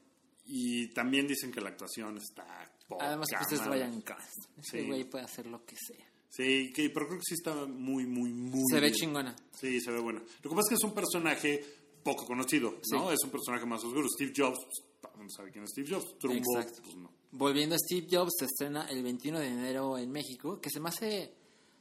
[0.44, 2.44] Y también dicen que la actuación está
[2.88, 3.64] poca Además, pues es.
[3.66, 4.52] Ryan Cranston.
[4.58, 4.86] Ese Sí.
[4.86, 6.04] güey puede hacer lo que sea.
[6.28, 8.94] Sí, que, pero creo que sí está muy, muy, muy Se ve bien.
[8.94, 9.36] chingona.
[9.58, 10.20] Sí, se ve buena.
[10.42, 11.64] Lo que pasa es que es un personaje
[12.02, 13.12] poco conocido, ¿no?
[13.12, 14.06] Es un personaje más oscuro.
[14.08, 14.58] Steve Jobs,
[15.00, 16.18] pues, el mundo sabe quién es Steve Jobs.
[16.18, 16.82] Trumbo, Exacto.
[16.82, 17.12] pues no.
[17.32, 20.88] Volviendo a Steve Jobs, se estrena el 21 de enero en México, que se me
[20.88, 21.32] hace,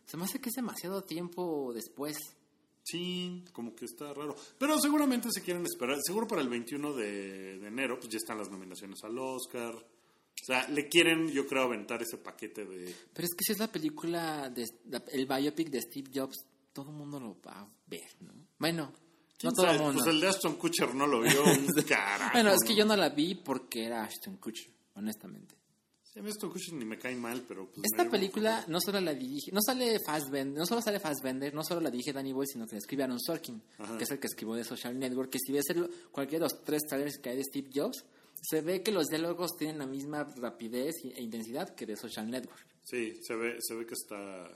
[0.05, 2.17] se me hace que es demasiado tiempo después.
[2.83, 4.35] Sí, como que está raro.
[4.57, 5.97] Pero seguramente se quieren esperar.
[6.03, 9.75] Seguro para el 21 de, de enero, pues ya están las nominaciones al Oscar.
[9.75, 12.93] O sea, le quieren, yo creo, aventar ese paquete de...
[13.13, 16.89] Pero es que si es la película, de, la- el biopic de Steve Jobs, todo
[16.89, 18.33] el mundo lo va a ver, ¿no?
[18.57, 18.93] Bueno, no
[19.37, 19.83] ¿Quién todo el sabe?
[19.83, 20.01] mundo.
[20.03, 22.31] Pues el de Aston Kutcher no lo vio un carajo.
[22.33, 22.77] bueno, es que ¿no?
[22.79, 25.55] yo no la vi porque era Ashton Kutcher, honestamente.
[26.13, 26.29] Sí, a mí
[26.73, 27.67] ni me cae mal, pero...
[27.71, 31.63] Pues, Esta película no solo la dirige, no sale Fassbender, no solo sale Fassbender, no
[31.63, 33.97] solo la dirige Danny Boyle, sino que la escribe Aaron Sorkin, Ajá.
[33.97, 36.63] que es el que escribió de Social Network, que si ves el- cualquiera de los
[36.65, 38.03] tres trailers que hay de Steve Jobs,
[38.41, 42.59] se ve que los diálogos tienen la misma rapidez e intensidad que de Social Network.
[42.83, 44.47] Sí, se ve, se ve que está...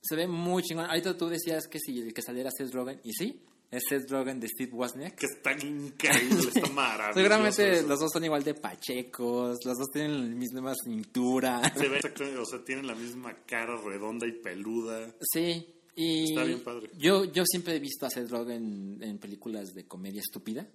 [0.00, 0.86] Se ve muy chingón.
[0.86, 3.40] Ahorita tú decías que si el que saliera Seth Rogen, y sí,
[3.72, 5.16] es Seth Rogen de Steve Wozniak.
[5.16, 7.14] Que está increíble, está maravilloso.
[7.18, 7.88] Seguramente eso.
[7.88, 11.60] los dos son igual de pachecos, los dos tienen la misma cintura.
[11.74, 15.12] Se ve exactamente, o sea, tienen la misma cara redonda y peluda.
[15.20, 16.90] Sí, y Está bien padre.
[16.98, 20.68] Yo, yo siempre he visto a Seth Rogen en películas de comedia estúpida.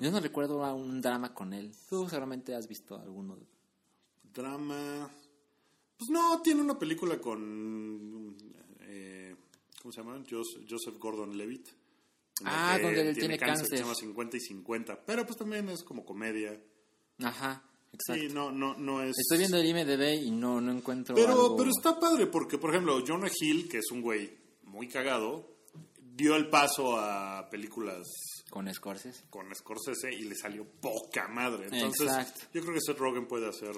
[0.00, 1.70] Yo no recuerdo a un drama con él.
[1.88, 3.38] Tú seguramente has visto alguno.
[4.34, 5.10] Drama.
[5.96, 8.36] Pues no, tiene una película con.
[8.80, 9.34] eh,
[9.80, 10.22] ¿Cómo se llama?
[10.28, 11.68] Jos- Joseph Gordon Levitt.
[11.68, 11.81] en la
[12.46, 13.78] Ah, que donde él tiene Se cáncer.
[13.78, 15.04] llama 50 y 50.
[15.04, 16.58] Pero pues también es como comedia.
[17.22, 18.22] Ajá, exacto.
[18.22, 19.14] Sí, no, no, no es.
[19.18, 22.70] Estoy viendo el IMDB y no, no encuentro Pero, algo- pero está padre porque, por
[22.70, 24.32] ejemplo, Jonah Hill, que es un güey
[24.64, 25.48] muy cagado,
[26.14, 28.06] dio el paso a películas
[28.50, 29.24] con Scorsese.
[29.30, 31.64] con Scorsese y le salió poca madre.
[31.72, 32.40] Entonces, Exacto.
[32.52, 33.74] yo creo que Seth Rogen puede hacer.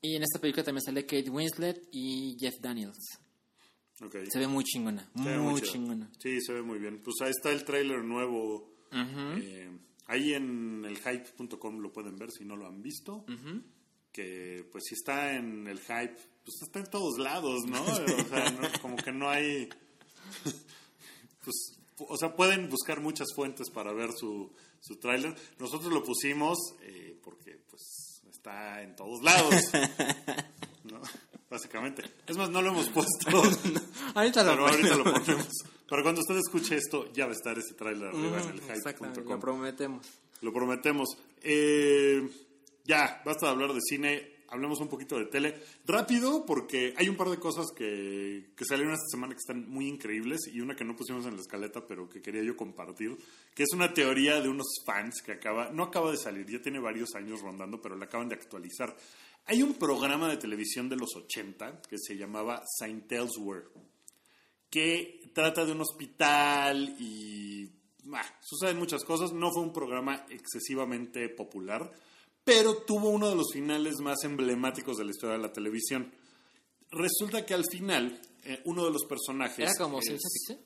[0.00, 2.98] Y en esta película también sale Kate Winslet y Jeff Daniels.
[4.30, 5.72] Se ve muy chingona, Se muy chido.
[5.72, 6.10] chingona.
[6.18, 7.00] Sí, se ve muy bien.
[7.02, 8.70] Pues ahí está el tráiler nuevo.
[8.92, 9.70] Eh,
[10.06, 13.24] ahí en el hype.com lo pueden ver si no lo han visto.
[14.12, 17.82] Que pues si está en el hype, pues está en todos lados, ¿no?
[17.84, 19.68] O sea, no- como que no hay...
[21.44, 25.34] pues, o sea, pueden buscar muchas fuentes para ver su, su tráiler.
[25.58, 29.54] Nosotros lo pusimos eh, porque pues está en todos lados.
[30.84, 31.00] ¿no?
[31.52, 32.02] Básicamente.
[32.26, 33.28] Es más, no lo hemos puesto.
[34.14, 35.48] Ahorita Pero ahorita lo ponemos.
[35.86, 38.74] Pero cuando usted escuche esto, ya va a estar ese tráiler arriba en el lo
[38.74, 39.38] hype.com.
[39.38, 40.06] prometemos.
[40.40, 41.10] Lo prometemos.
[41.42, 42.26] Eh,
[42.86, 44.32] ya, basta de hablar de cine.
[44.48, 45.62] Hablemos un poquito de tele.
[45.84, 49.88] Rápido, porque hay un par de cosas que, que salieron esta semana que están muy
[49.88, 53.18] increíbles y una que no pusimos en la escaleta, pero que quería yo compartir,
[53.54, 56.80] que es una teoría de unos fans que acaba, no acaba de salir, ya tiene
[56.80, 58.96] varios años rondando, pero la acaban de actualizar.
[59.46, 63.66] Hay un programa de televisión de los 80 que se llamaba Saint Elsewhere
[64.72, 67.70] que trata de un hospital y
[68.14, 69.30] ah, suceden muchas cosas.
[69.30, 71.92] No fue un programa excesivamente popular,
[72.42, 76.10] pero tuvo uno de los finales más emblemáticos de la historia de la televisión.
[76.90, 79.58] Resulta que al final, eh, uno de los personajes...
[79.58, 80.56] ¿Era como es-?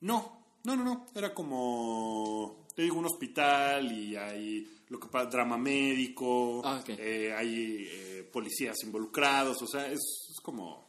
[0.00, 1.06] No, no, no, no.
[1.14, 7.30] Era como, te digo, un hospital y hay lo que pa- drama médico, Ah, eh,
[7.36, 10.88] hay eh, policías involucrados, o sea, es, es como,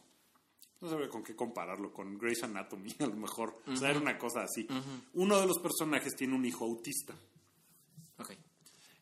[0.80, 3.60] no sabría con qué compararlo, con Grey's Anatomy a lo mejor.
[3.66, 4.66] O sea, era una cosa así.
[5.12, 7.14] Uno de los personajes tiene un hijo autista.
[8.18, 8.30] Ok.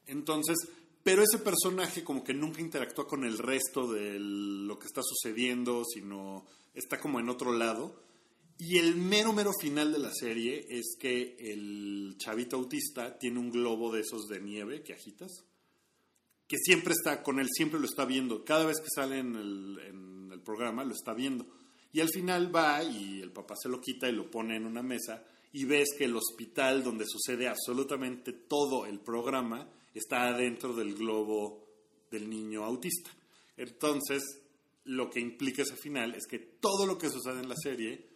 [0.06, 0.56] Entonces,
[1.04, 5.84] pero ese personaje como que nunca interactúa con el resto de lo que está sucediendo,
[5.84, 8.02] sino está como en otro lado.
[8.62, 13.50] Y el mero, mero final de la serie es que el chavito autista tiene un
[13.50, 15.46] globo de esos de nieve que agitas,
[16.46, 18.44] que siempre está con él, siempre lo está viendo.
[18.44, 21.46] Cada vez que sale en el, en el programa lo está viendo.
[21.90, 24.82] Y al final va y el papá se lo quita y lo pone en una
[24.82, 30.96] mesa y ves que el hospital donde sucede absolutamente todo el programa está adentro del
[30.96, 31.66] globo
[32.10, 33.10] del niño autista.
[33.56, 34.22] Entonces,
[34.84, 38.09] lo que implica ese final es que todo lo que sucede en la serie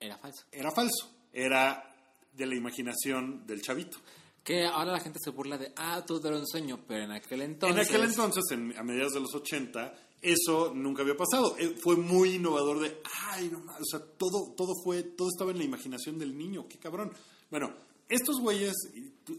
[0.00, 0.44] Era falso.
[0.52, 1.94] era falso, era
[2.32, 3.98] de la imaginación del chavito.
[4.44, 7.42] Que ahora la gente se burla de, ah, todo era un sueño, pero en aquel
[7.42, 7.76] entonces...
[7.76, 11.56] En aquel entonces, en- a mediados de los 80, eso nunca había pasado.
[11.58, 15.58] Eh, Fue muy innovador de, ay, no o sea, todo, todo fue, todo estaba en
[15.58, 17.12] la imaginación del niño, qué cabrón.
[17.50, 17.74] Bueno,
[18.08, 18.72] estos güeyes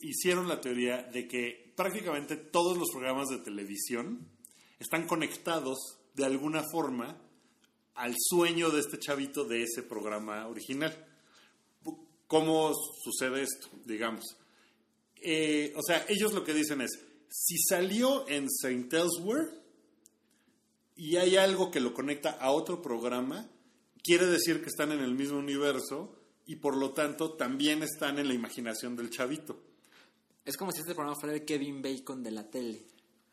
[0.01, 4.27] hicieron la teoría de que prácticamente todos los programas de televisión
[4.77, 5.77] están conectados
[6.13, 7.17] de alguna forma
[7.99, 11.05] al sueño de este chavito de ese programa original.
[12.27, 13.67] ¿Cómo sucede esto?
[13.85, 14.23] Digamos.
[15.21, 16.91] Eh, o sea, ellos lo que dicen es,
[17.27, 18.95] si salió en St.
[18.95, 19.49] Elsewhere,
[20.95, 23.49] y hay algo que lo conecta a otro programa,
[24.01, 28.29] quiere decir que están en el mismo universo y por lo tanto también están en
[28.29, 29.59] la imaginación del chavito.
[30.45, 32.85] Es como si este programa fuera el Kevin Bacon de la tele.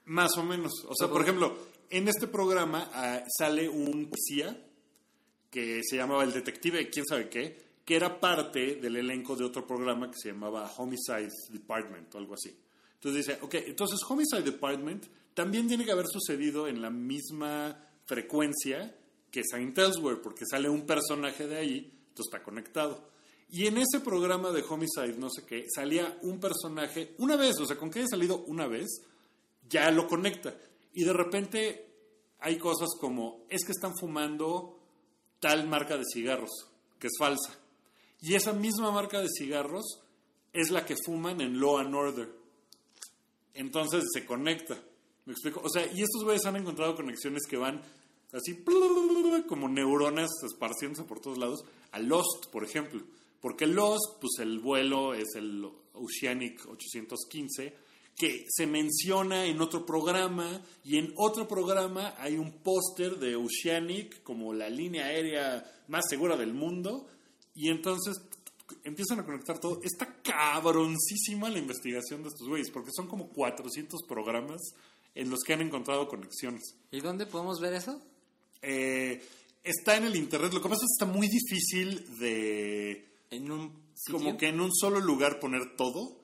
[0.06, 0.72] Más o menos.
[0.88, 1.56] O sea, por ejemplo,
[1.90, 4.56] en este programa ah, sale un policía
[5.50, 9.66] que se llamaba el detective, quién sabe qué, que era parte del elenco de otro
[9.66, 12.54] programa que se llamaba Homicide Department o algo así.
[12.94, 18.96] Entonces dice, ok, entonces Homicide Department también tiene que haber sucedido en la misma frecuencia
[19.30, 21.76] que Saint Elsewhere, porque sale un personaje de ahí,
[22.08, 23.10] entonces está conectado.
[23.48, 27.66] Y en ese programa de Homicide, no sé qué, salía un personaje una vez, o
[27.66, 29.02] sea, con que haya salido una vez,
[29.68, 30.56] ya lo conecta.
[30.96, 31.86] Y de repente
[32.40, 34.80] hay cosas como, es que están fumando
[35.40, 36.50] tal marca de cigarros,
[36.98, 37.60] que es falsa.
[38.22, 40.00] Y esa misma marca de cigarros
[40.54, 42.30] es la que fuman en Law and Order.
[43.52, 44.82] Entonces se conecta.
[45.26, 45.60] ¿Me explico?
[45.62, 47.82] O sea, y estos güeyes han encontrado conexiones que van
[48.32, 48.64] así
[49.46, 53.02] como neuronas esparciéndose por todos lados a Lost, por ejemplo.
[53.42, 57.76] Porque Lost, pues el vuelo es el Oceanic 815,
[58.16, 64.22] que se menciona en otro programa, y en otro programa hay un póster de Oceanic
[64.22, 67.06] como la línea aérea más segura del mundo,
[67.54, 68.16] y entonces
[68.84, 69.80] empiezan a conectar todo.
[69.82, 74.60] Está cabroncísima la investigación de estos güeyes, porque son como 400 programas
[75.14, 76.74] en los que han encontrado conexiones.
[76.90, 78.00] ¿Y dónde podemos ver eso?
[78.62, 79.22] Eh,
[79.62, 80.52] está en el internet.
[80.52, 83.04] Lo que pasa es que está muy difícil de.
[83.30, 83.72] En un
[84.10, 86.20] Como que en un solo lugar poner todo.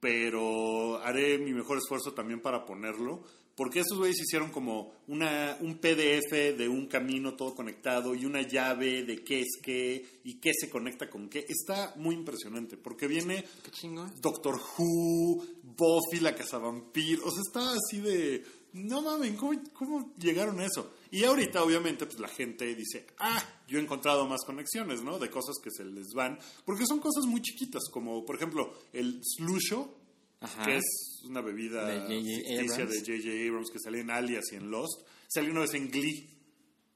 [0.00, 3.22] Pero haré mi mejor esfuerzo también para ponerlo.
[3.58, 8.42] Porque estos güeyes hicieron como una, un PDF de un camino todo conectado y una
[8.42, 11.44] llave de qué es qué y qué se conecta con qué.
[11.48, 14.12] Está muy impresionante porque viene Qué.
[14.20, 17.18] Doctor Who, Buffy la Cazavampir.
[17.24, 18.44] O sea, está así de.
[18.72, 20.94] No mames, ¿cómo, ¿cómo llegaron a eso?
[21.10, 25.18] Y ahorita, obviamente, pues la gente dice, ah, yo he encontrado más conexiones, ¿no?
[25.18, 26.38] De cosas que se les van.
[26.64, 29.94] Porque son cosas muy chiquitas, como por ejemplo el Slusho,
[30.40, 30.64] Ajá.
[30.64, 32.18] que es una bebida De J.J.
[32.18, 32.90] ficticia Abrams.
[32.90, 33.48] de J.J.
[33.48, 35.06] Abrams que salía en Alias y en Lost.
[35.28, 36.28] Salió una vez en Glee.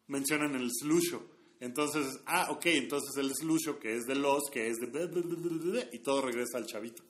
[0.09, 1.27] Mencionan el Slusho.
[1.59, 5.89] Entonces, ah, ok, entonces el Slusho que es de Lost, que es de...
[5.93, 7.03] Y todo regresa al chavito.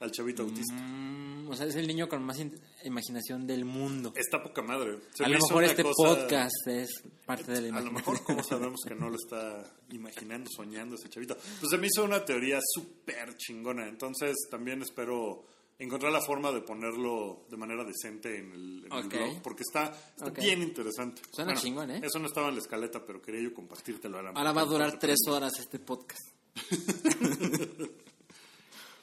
[0.00, 0.72] Al chavito autista.
[0.74, 4.12] Mm, o sea, es el niño con más in- imaginación del mundo.
[4.16, 4.98] Está poca madre.
[5.12, 6.90] Se a lo mejor este cosa- podcast es
[7.26, 7.94] parte de la A lo imaginación.
[7.94, 11.36] mejor, ¿cómo sabemos que no lo está imaginando, soñando ese chavito?
[11.36, 13.86] Pues se me hizo una teoría súper chingona.
[13.88, 15.44] Entonces también espero
[15.78, 19.92] encontrar la forma de ponerlo de manera decente en el, en el blog, porque está,
[20.38, 21.20] bien interesante.
[21.30, 22.00] Suena chingón, ¿eh?
[22.02, 24.18] Eso no estaba en la escaleta, pero quería yo compartírtelo.
[24.18, 26.28] A la Ahora va a durar tres horas este podcast.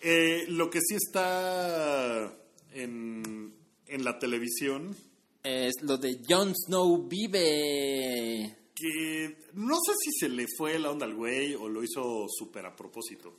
[0.02, 2.32] Eh, lo que sí está
[2.72, 3.54] en,
[3.88, 4.96] en la televisión,
[5.44, 8.58] Es lo de Jon Snow vive.
[8.76, 12.66] que no sé si se le fue la onda al güey o lo hizo súper
[12.66, 13.34] a propósito.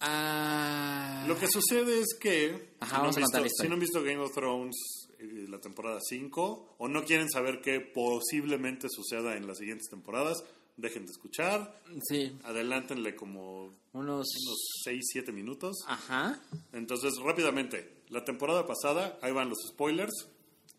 [0.00, 1.24] Ah.
[1.28, 4.02] Lo que sucede es que Ajá, si, no a visto, la si no han visto
[4.02, 4.74] Game of Thrones
[5.18, 10.42] eh, la temporada 5 o no quieren saber qué posiblemente suceda en las siguientes temporadas,
[10.80, 14.26] dejen de escuchar, Sí, adelántenle como unos.
[14.42, 15.76] unos 6, 7 minutos.
[15.86, 16.40] Ajá.
[16.72, 20.28] Entonces, rápidamente, la temporada pasada, ahí van los spoilers.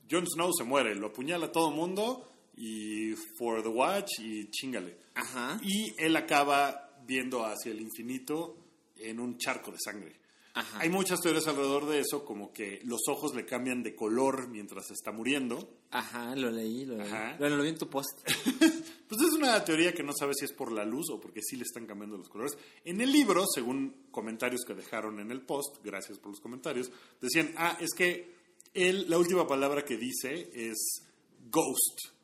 [0.09, 4.97] Jon Snow se muere, lo apuñala a todo mundo y for the watch y chingale.
[5.15, 5.59] Ajá.
[5.63, 8.57] Y él acaba viendo hacia el infinito
[8.97, 10.19] en un charco de sangre.
[10.53, 10.79] Ajá.
[10.81, 14.91] Hay muchas teorías alrededor de eso, como que los ojos le cambian de color mientras
[14.91, 15.77] está muriendo.
[15.91, 17.07] Ajá, lo leí, lo leí.
[17.07, 17.35] Ajá.
[17.39, 18.09] Bueno, lo vi en tu post.
[19.11, 21.57] Pues es una teoría que no sabe si es por la luz o porque sí
[21.57, 22.57] le están cambiando los colores.
[22.85, 27.53] En el libro, según comentarios que dejaron en el post, gracias por los comentarios, decían,
[27.57, 28.33] ah, es que
[28.73, 31.03] él, la última palabra que dice es
[31.49, 32.15] ghost,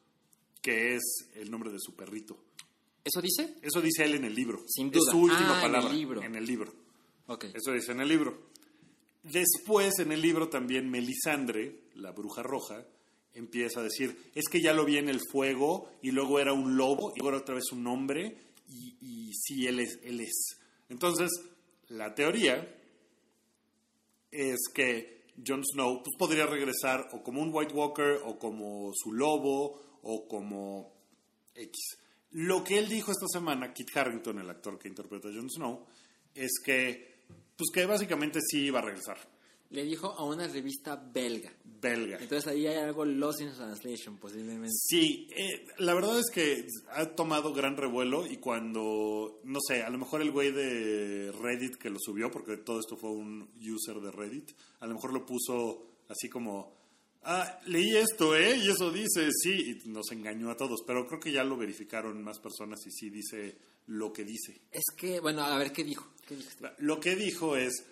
[0.61, 1.03] que es
[1.35, 2.37] el nombre de su perrito.
[3.03, 3.55] ¿Eso dice?
[3.61, 4.63] Eso dice él en el libro.
[4.67, 5.11] Sin Es duda.
[5.11, 5.93] su última Ah, en el palabra.
[5.93, 6.21] libro.
[6.23, 6.73] En el libro.
[7.27, 7.45] Ok.
[7.53, 8.47] Eso dice en el libro.
[9.23, 12.85] Después, en el libro también Melisandre, la bruja roja,
[13.33, 16.77] empieza a decir, es que ya lo vi en el fuego y luego era un
[16.77, 18.37] lobo y ahora otra vez un hombre
[18.67, 20.57] y, y sí, él es, él es.
[20.89, 21.29] Entonces,
[21.89, 22.75] la teoría
[24.31, 29.13] es que Jon Snow pues, podría regresar o como un White Walker o como su
[29.13, 30.93] lobo o como
[31.53, 31.97] X.
[32.31, 35.85] Lo que él dijo esta semana, Kit Harrington, el actor que interpreta a Jon Snow,
[36.33, 37.21] es que,
[37.55, 39.17] pues que básicamente sí iba a regresar.
[39.69, 41.51] Le dijo a una revista belga.
[41.63, 42.17] Belga.
[42.19, 44.73] Entonces ahí hay algo lost in translation, posiblemente.
[44.73, 49.89] Sí, eh, la verdad es que ha tomado gran revuelo y cuando, no sé, a
[49.89, 53.99] lo mejor el güey de Reddit que lo subió, porque todo esto fue un user
[54.01, 56.77] de Reddit, a lo mejor lo puso así como,
[57.29, 58.55] Ah, leí esto, ¿eh?
[58.55, 62.23] Y eso dice, sí, y nos engañó a todos, pero creo que ya lo verificaron
[62.23, 63.57] más personas y sí dice
[63.87, 64.61] lo que dice.
[64.71, 66.07] Es que, bueno, a ver, ¿qué dijo?
[66.25, 66.71] ¿Qué dijiste?
[66.77, 67.85] Lo que dijo es,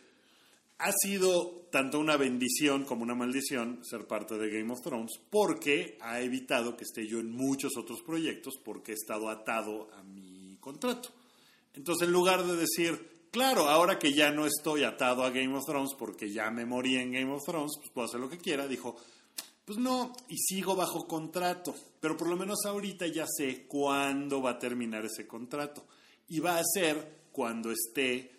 [0.78, 5.98] ha sido tanto una bendición como una maldición ser parte de Game of Thrones porque
[6.02, 10.58] ha evitado que esté yo en muchos otros proyectos porque he estado atado a mi
[10.60, 11.10] contrato.
[11.74, 15.66] Entonces, en lugar de decir, claro, ahora que ya no estoy atado a Game of
[15.66, 18.68] Thrones porque ya me morí en Game of Thrones, pues puedo hacer lo que quiera,
[18.68, 18.96] dijo,
[19.66, 24.52] pues no, y sigo bajo contrato, pero por lo menos ahorita ya sé cuándo va
[24.52, 25.86] a terminar ese contrato.
[26.28, 28.32] Y va a ser cuando esté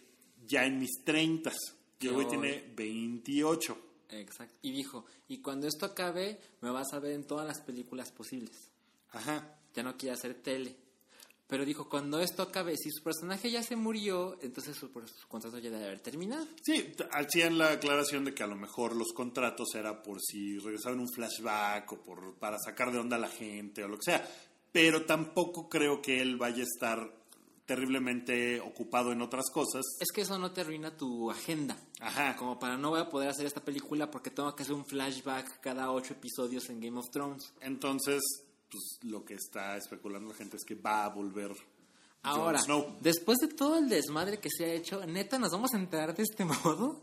[0.46, 1.56] ya en mis treintas.
[2.00, 3.78] Yo- tiene 28.
[4.10, 4.54] Exacto.
[4.62, 8.70] Y dijo, y cuando esto acabe, me vas a ver en todas las películas posibles.
[9.10, 9.56] Ajá.
[9.74, 10.76] Ya no quiere hacer tele.
[11.48, 15.58] Pero dijo, cuando esto acabe, si su personaje ya se murió, entonces su, su contrato
[15.58, 16.44] ya debe haber terminado.
[16.64, 20.98] Sí, hacían la aclaración de que a lo mejor los contratos era por si regresaban
[20.98, 24.28] un flashback o por, para sacar de onda a la gente o lo que sea.
[24.72, 27.12] Pero tampoco creo que él vaya a estar
[27.66, 29.84] terriblemente ocupado en otras cosas.
[30.00, 31.76] Es que eso no te arruina tu agenda.
[32.00, 32.36] Ajá.
[32.36, 35.60] Como para no voy a poder hacer esta película porque tengo que hacer un flashback
[35.60, 37.52] cada ocho episodios en Game of Thrones.
[37.60, 38.22] Entonces,
[38.70, 41.52] pues lo que está especulando la gente es que va a volver.
[42.22, 42.98] Ahora, Snow.
[43.00, 46.22] después de todo el desmadre que se ha hecho, neta, ¿nos vamos a enterar de
[46.22, 47.02] este modo?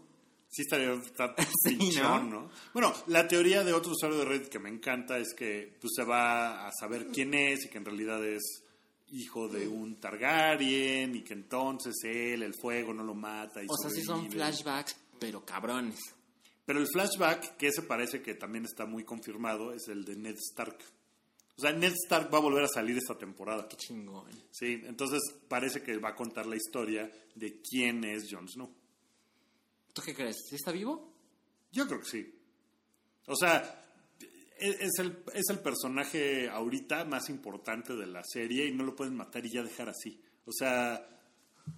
[0.50, 1.34] Sí estaría está
[1.66, 2.50] Sí, pinchón, ¿no?
[2.74, 6.04] Bueno, la teoría de otro usuario de Reddit que me encanta es que pues, se
[6.04, 8.63] va a saber quién es y que en realidad es
[9.14, 13.64] hijo de un Targaryen y que entonces él, el fuego, no lo mata.
[13.64, 16.00] Y O sea, sí son flashbacks, pero cabrones.
[16.66, 20.38] Pero el flashback, que ese parece que también está muy confirmado, es el de Ned
[20.38, 20.78] Stark.
[21.56, 23.68] O sea, Ned Stark va a volver a salir esta temporada.
[23.68, 24.32] Qué chingón.
[24.50, 28.74] Sí, entonces parece que va a contar la historia de quién es Jon Snow.
[29.94, 30.38] ¿Tú qué crees?
[30.50, 31.14] ¿Sí está vivo?
[31.72, 32.40] Yo creo que sí.
[33.28, 33.83] O sea,
[34.64, 39.16] es el, es el personaje ahorita más importante de la serie y no lo pueden
[39.16, 40.20] matar y ya dejar así.
[40.46, 41.06] O sea,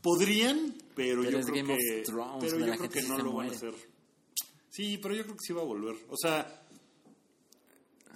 [0.01, 3.49] podrían, pero, Pero yo creo Game que, Thrones, pero yo creo que no lo van
[3.49, 3.73] a hacer.
[4.69, 5.95] Sí, pero yo creo que sí va a volver.
[6.09, 6.63] O sea,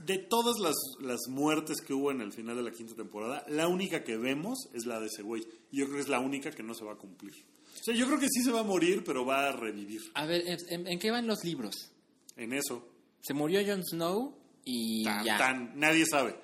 [0.06, 3.68] de todas las, las muertes que hubo en el final de la quinta temporada, la
[3.68, 5.48] única que vemos es la de ese güey.
[5.72, 7.34] Y yo creo que es la única que no se va a cumplir.
[7.80, 10.02] O sea, yo creo que sí se va a morir, pero va a revivir.
[10.16, 11.92] A ver, ¿en, en qué van los libros?
[12.36, 12.88] En eso.
[13.22, 15.38] Se murió Jon Snow y Tan, ya.
[15.38, 16.36] tan, nadie sabe.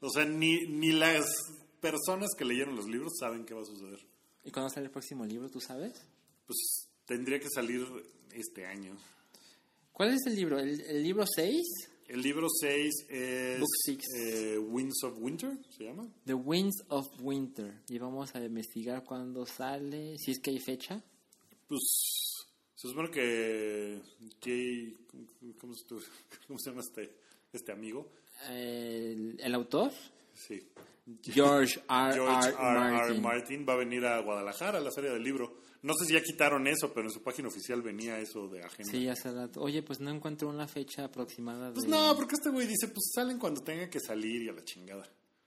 [0.00, 1.26] O sea, ni, ni las
[1.80, 4.00] personas que leyeron los libros saben qué va a suceder.
[4.44, 5.92] ¿Y cuándo sale el próximo libro, tú sabes?
[6.46, 7.86] Pues tendría que salir
[8.32, 8.96] este año.
[9.92, 10.58] ¿Cuál es el libro?
[10.58, 11.62] ¿El, el libro 6?
[12.08, 14.04] El libro 6 es Book six.
[14.16, 16.08] eh, Winds of Winter, ¿se llama?
[16.24, 17.82] The Winds of Winter.
[17.88, 21.00] Y vamos a investigar cuándo sale, si es que hay fecha.
[21.68, 21.80] Pues
[22.74, 24.00] se supone que
[25.60, 25.84] ¿cómo, se-
[26.48, 27.14] cómo se llama este,
[27.52, 28.08] este amigo?
[28.48, 29.92] El, el autor,
[30.34, 30.62] Sí.
[31.22, 32.14] George R.
[32.14, 32.56] George R.
[32.58, 32.78] R.
[32.78, 32.90] R.
[32.90, 33.22] Martin.
[33.22, 35.54] Martin va a venir a Guadalajara a la Feria del Libro.
[35.82, 38.90] No sé si ya quitaron eso, pero en su página oficial venía eso de agenda.
[38.92, 39.60] Sí, hace rato.
[39.62, 41.68] Oye, pues no encuentro una fecha aproximada.
[41.68, 41.74] De...
[41.74, 44.62] Pues no, porque este güey dice, pues salen cuando tengan que salir y a la
[44.64, 45.06] chingada.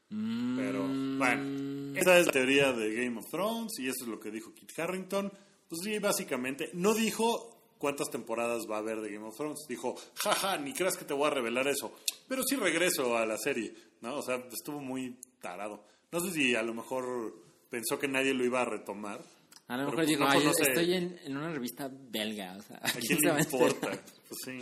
[0.10, 4.20] Mm, Pero, bueno, esa es la teoría de Game of Thrones y eso es lo
[4.20, 5.32] que dijo Kit Harrington.
[5.70, 7.53] Pues sí, básicamente, no dijo
[7.84, 9.66] cuántas temporadas va a haber de Game of Thrones.
[9.68, 11.94] Dijo, jaja, ni creas que te voy a revelar eso.
[12.30, 14.16] Pero sí regreso a la serie, ¿no?
[14.20, 15.84] O sea, estuvo muy tarado.
[16.14, 17.36] No sé si a lo mejor
[17.70, 19.22] pensó que nadie lo iba a retomar.
[19.68, 22.56] A lo mejor pues digo, no "Ay, conoce- estoy en, en una revista belga.
[22.58, 23.90] O sea, ¿A ¿quién quién se va le importa?
[23.90, 24.60] Pues sí,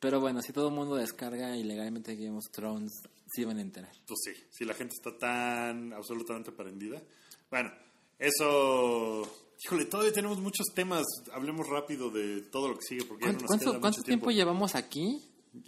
[0.00, 2.92] Pero bueno, si todo el mundo descarga ilegalmente Game of Thrones,
[3.32, 3.92] sí van a enterar.
[4.08, 4.32] pues sí.
[4.50, 7.00] Si la gente está tan absolutamente prendida.
[7.48, 7.70] Bueno,
[8.18, 9.22] eso...
[9.62, 11.04] Híjole, todavía tenemos muchos temas.
[11.32, 14.02] Hablemos rápido de todo lo que sigue porque ya no ¿Cuánto, nos cuánto- queda cuánto
[14.02, 15.22] tiempo llevamos aquí?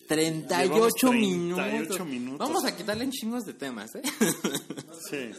[0.06, 2.06] 38 Llevamos 38 minutos.
[2.06, 2.38] minutos.
[2.38, 4.02] Vamos a quitarle chingos de temas, ¿eh?
[5.10, 5.30] Sí.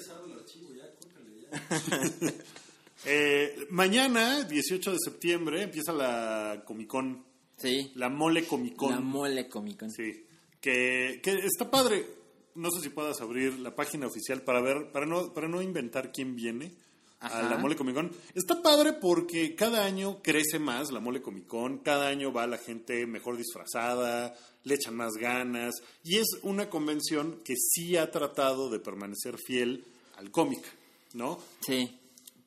[3.06, 7.22] Eh, mañana, 18 de septiembre, empieza la Comic Con,
[7.58, 7.92] sí.
[7.96, 8.92] la Mole Comic Con.
[8.92, 9.92] La mole Comic Con.
[9.92, 10.26] Sí,
[10.62, 12.06] que, que está padre.
[12.56, 16.14] No sé si puedas abrir la página oficial para ver, para no, para no inventar
[16.14, 16.72] quién viene
[17.24, 18.12] a la Mole Comic Con.
[18.36, 22.58] Está padre porque cada año crece más la Mole Comic Con, cada año va la
[22.58, 28.70] gente mejor disfrazada, le echan más ganas y es una convención que sí ha tratado
[28.70, 29.86] de permanecer fiel
[30.18, 30.64] al cómic,
[31.14, 31.40] ¿no?
[31.62, 32.00] Sí.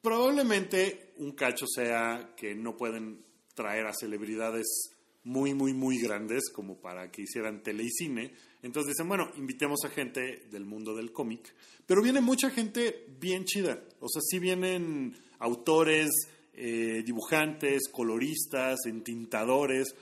[0.03, 3.25] Probablemente un cacho sea que no pueden
[3.55, 4.93] traer a celebridades
[5.25, 8.33] muy, muy, muy grandes como para que hicieran tele y cine.
[8.63, 11.53] Entonces dicen, bueno, invitemos a gente del mundo del cómic.
[11.85, 13.83] Pero viene mucha gente bien chida.
[14.01, 16.11] O sea, sí vienen autores,
[16.55, 19.95] eh, dibujantes, coloristas, entintadores,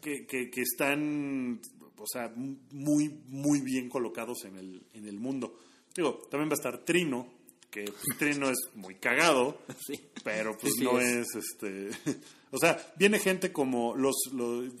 [0.00, 1.60] que, que, que están,
[1.98, 2.32] o sea,
[2.70, 5.58] muy, muy bien colocados en el, en el mundo.
[5.94, 7.26] Digo, también va a estar Trino,
[7.70, 10.00] que pues, Trino es muy cagado, Sí.
[10.22, 11.26] pero pues sí no es.
[11.34, 11.36] es.
[11.36, 11.90] este
[12.52, 14.72] O sea, viene gente como los, los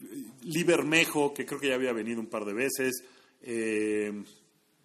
[0.42, 3.02] Libermejo, que creo que ya había venido un par de veces.
[3.42, 4.12] eh,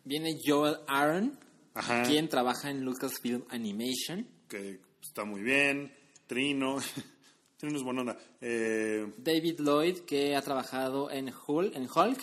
[0.04, 1.38] Viene Joel Aaron,
[1.74, 2.04] Ajá.
[2.04, 4.28] quien trabaja en Lucasfilm Animation.
[4.48, 5.94] que está muy bien.
[6.28, 6.78] Trino.
[7.58, 8.18] Trino es buena onda.
[8.42, 12.20] Eh, David Lloyd, que ha trabajado en Hulk, en Hulk,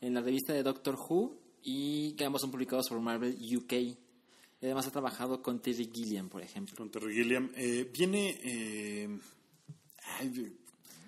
[0.00, 3.72] en la revista de Doctor Who y que ambos son publicados por Marvel UK.
[3.72, 3.98] Y
[4.62, 6.76] además ha trabajado con Terry Gilliam, por ejemplo.
[6.76, 7.50] con Terry Gilliam.
[7.56, 9.18] Eh, viene eh,
[10.18, 10.58] ay,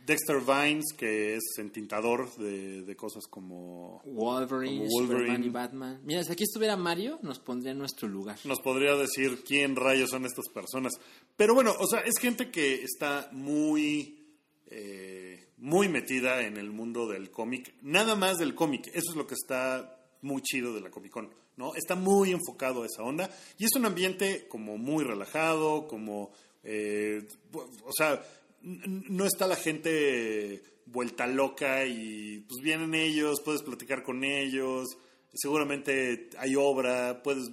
[0.07, 4.03] Dexter Vines, que es entintador de, de cosas como...
[4.05, 5.26] Wolverine, Como Wolverine.
[5.26, 6.00] Superman y Batman.
[6.05, 8.38] Mira, si aquí estuviera Mario, nos pondría en nuestro lugar.
[8.44, 10.92] Nos podría decir quién rayos son estas personas.
[11.36, 14.26] Pero bueno, o sea, es gente que está muy...
[14.66, 17.74] eh, muy metida en el mundo del cómic.
[17.82, 18.88] Nada más del cómic.
[18.88, 21.76] Eso es lo que está muy chido de la Comic Con, ¿no?
[21.76, 23.30] Está muy enfocado a esa onda.
[23.59, 26.32] Y es un ambiente como muy relajado, como...
[26.64, 28.20] eh, o sea,
[28.62, 34.88] no está la gente vuelta loca y pues vienen ellos, puedes platicar con ellos,
[35.32, 37.50] seguramente hay obra, puedes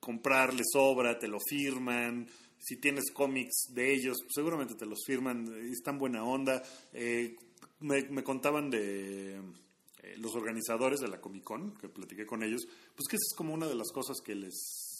[0.00, 2.26] comprarles obra, te lo firman,
[2.58, 6.62] si tienes cómics de ellos, pues, seguramente te los firman, están buena onda.
[6.92, 7.36] Eh,
[7.80, 12.66] me, me contaban de eh, los organizadores de la Comic Con, que platiqué con ellos,
[12.96, 14.98] pues que esa es como una de las cosas que les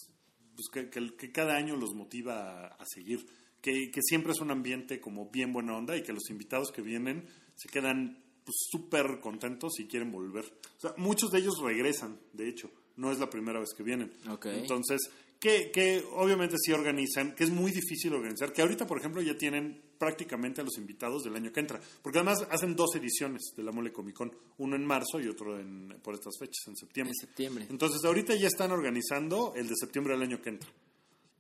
[0.54, 3.26] pues que, que- cada año los motiva a seguir.
[3.62, 6.82] Que, que siempre es un ambiente como bien buena onda y que los invitados que
[6.82, 10.44] vienen se quedan pues, súper contentos y quieren volver.
[10.44, 12.70] O sea, muchos de ellos regresan, de hecho.
[12.96, 14.12] No es la primera vez que vienen.
[14.44, 15.00] Entonces,
[15.38, 19.36] que, que obviamente sí organizan, que es muy difícil organizar, que ahorita, por ejemplo, ya
[19.36, 21.80] tienen prácticamente a los invitados del año que entra.
[22.02, 25.58] Porque además hacen dos ediciones de la Mole Comic Con, uno en marzo y otro
[25.58, 27.12] en, por estas fechas, en septiembre.
[27.16, 27.66] En septiembre.
[27.70, 30.70] Entonces, ahorita ya están organizando el de septiembre del año que entra.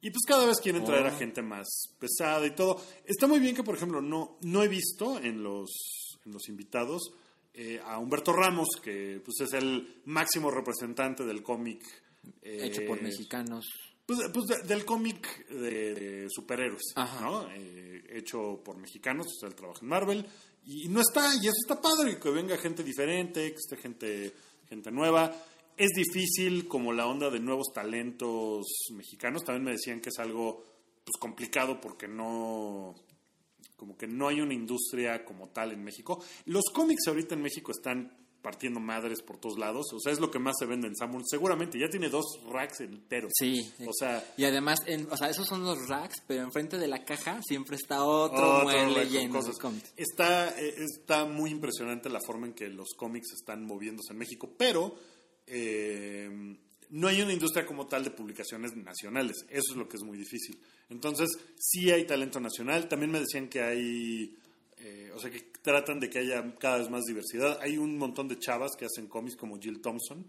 [0.02, 1.18] Y pues cada vez quieren traer a Oh.
[1.18, 2.80] gente más pesada y todo.
[3.06, 7.12] Está muy bien que, por ejemplo, no, no he visto en los, en los invitados
[7.54, 11.82] eh, a Humberto Ramos, que pues es el máximo representante del cómic.
[12.42, 13.66] eh, Hecho por mexicanos.
[14.06, 17.20] Pues, pues, de- del cómic de, de superhéroes, Ajá.
[17.20, 17.48] ¿no?
[17.52, 20.26] Eh, hecho por mexicanos, o sea, él trabaja en Marvel.
[20.64, 24.32] Y no está, y eso está padre, que venga gente diferente, que esté gente,
[24.68, 25.32] gente nueva.
[25.76, 29.42] Es difícil como la onda de nuevos talentos mexicanos.
[29.44, 30.64] También me decían que es algo
[31.04, 32.94] pues, complicado porque no
[33.76, 36.22] como que no hay una industria como tal en México.
[36.44, 39.86] Los cómics ahorita en México están partiendo madres por todos lados.
[39.92, 41.24] O sea, es lo que más se vende en Samuel.
[41.26, 43.32] Seguramente ya tiene dos racks enteros.
[43.34, 43.72] Sí.
[43.86, 47.04] O sea, Y además, en, o sea, esos son los racks, pero enfrente de la
[47.04, 49.54] caja siempre está otro, otro mueble lleno cosas.
[49.54, 49.92] de cómics.
[49.96, 54.50] Está, eh, está muy impresionante la forma en que los cómics están moviéndose en México,
[54.58, 54.94] pero
[55.54, 56.56] eh,
[56.90, 59.44] no hay una industria como tal de publicaciones nacionales.
[59.50, 60.58] Eso es lo que es muy difícil.
[60.88, 62.88] Entonces, sí hay talento nacional.
[62.88, 64.34] También me decían que hay,
[64.78, 67.58] eh, o sea, que tratan de que haya cada vez más diversidad.
[67.60, 70.24] Hay un montón de chavas que hacen cómics como Jill Thompson.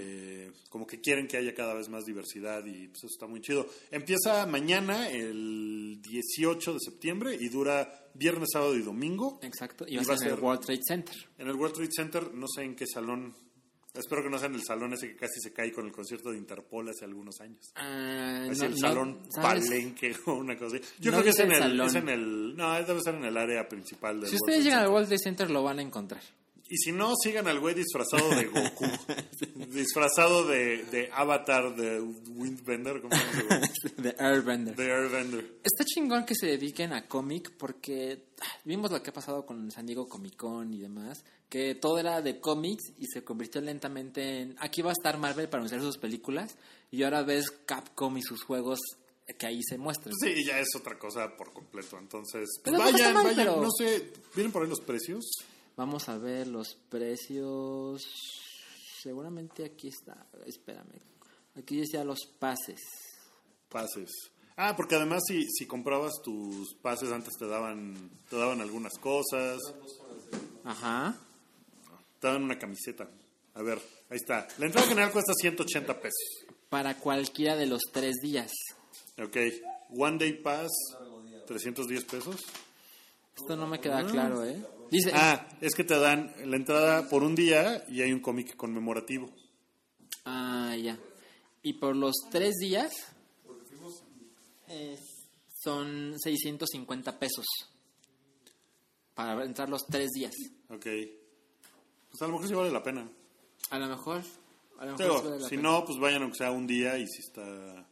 [0.00, 3.40] eh, como que quieren que haya cada vez más diversidad y pues eso está muy
[3.40, 3.66] chido.
[3.90, 9.40] Empieza mañana, el 18 de septiembre, y dura viernes, sábado y domingo.
[9.42, 9.84] Exacto.
[9.88, 11.16] Y Y va a ser en el World Trade Center.
[11.38, 13.34] En el World Trade Center, no sé en qué salón.
[13.94, 16.30] Espero que no sea en el salón ese que casi se cae con el concierto
[16.30, 17.72] de Interpol hace algunos años.
[17.74, 20.84] Ah, Es no- el salón palenque o una cosa así.
[21.00, 21.86] Yo No creo que es en, el el, salón.
[21.88, 22.56] es en el...
[22.56, 24.88] No, debe ser en el área principal del Si World ustedes llegan al.
[24.90, 26.22] World Trade Center lo van a encontrar.
[26.70, 28.84] Y si no, sigan al güey disfrazado de Goku.
[29.72, 33.00] disfrazado de, de Avatar de Windbender.
[33.00, 33.60] ¿Cómo se llama?
[33.96, 34.76] de Airbender.
[34.76, 35.60] De Airbender.
[35.64, 39.70] Está chingón que se dediquen a cómic porque ah, vimos lo que ha pasado con
[39.70, 44.40] San Diego Comic Con y demás, que todo era de cómics y se convirtió lentamente
[44.40, 46.56] en aquí va a estar Marvel para anunciar sus películas
[46.90, 48.78] y ahora ves Capcom y sus juegos
[49.38, 50.14] que ahí se muestran.
[50.22, 51.98] Sí, ya es otra cosa por completo.
[51.98, 53.36] Entonces, pues vayan, mal, vayan.
[53.46, 55.24] pero- No sé, ¿vienen por ahí los precios?
[55.76, 58.02] Vamos a ver los precios.
[59.02, 60.26] Seguramente aquí está.
[60.46, 61.00] Espérame.
[61.56, 62.80] Aquí decía los pases.
[63.68, 64.10] Pases.
[64.56, 69.58] Ah, porque además si, si comprabas tus pases antes te daban, te daban algunas cosas,
[70.64, 71.16] Ajá.
[72.20, 73.08] Te daban una camiseta.
[73.54, 73.78] A ver,
[74.10, 74.46] ahí está.
[74.58, 76.46] La entrada general cuesta 180 pesos.
[76.68, 78.52] Para cualquiera de los tres días.
[79.20, 79.36] Ok.
[79.90, 80.70] One Day Pass,
[81.46, 82.36] 310 pesos.
[83.36, 84.62] Esto no me queda claro, ¿eh?
[84.90, 85.12] Dice.
[85.14, 89.30] Ah, es que te dan la entrada por un día y hay un cómic conmemorativo.
[90.24, 90.98] Ah, ya.
[91.62, 92.92] Y por los tres días
[94.68, 94.98] eh,
[95.62, 97.46] son 650 pesos
[99.14, 100.34] para entrar los tres días.
[100.68, 100.86] Ok.
[102.10, 103.08] Pues a lo mejor sí vale la pena.
[103.70, 104.22] A lo mejor.
[104.78, 105.62] A lo mejor Digo, sí vale la si pena.
[105.70, 107.86] no, pues vayan aunque sea un día y si está...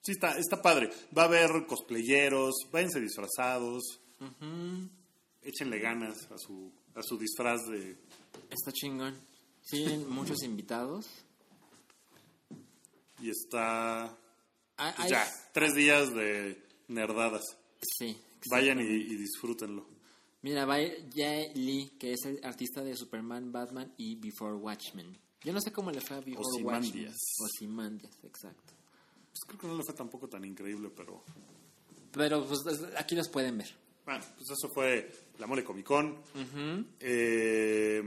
[0.00, 0.90] Sí está, está padre.
[1.16, 4.00] Va a haber cosplayeros, váyanse disfrazados,
[5.42, 7.98] échenle ganas a su, a su disfraz de...
[8.50, 9.18] Está chingón.
[9.62, 11.06] Siguen muchos invitados.
[13.20, 14.16] Y está...
[14.96, 17.42] Pues ya, tres días de nerdadas.
[17.98, 18.16] Sí.
[18.48, 19.84] Vayan y, y disfrútenlo.
[20.42, 24.54] Mira, va a ir Jae Lee, que es el artista de Superman, Batman y Before
[24.54, 25.18] Watchmen.
[25.42, 26.62] Yo no sé cómo le fue a Before.
[26.62, 27.12] Watchmen.
[27.40, 28.74] Ozymandias, exacto.
[29.30, 31.24] Pues creo que no le fue tampoco tan increíble, pero...
[32.12, 33.68] Pero pues es- aquí los pueden ver.
[34.04, 36.16] Bueno, pues eso fue la Mole Comic Con.
[37.00, 38.02] Eh,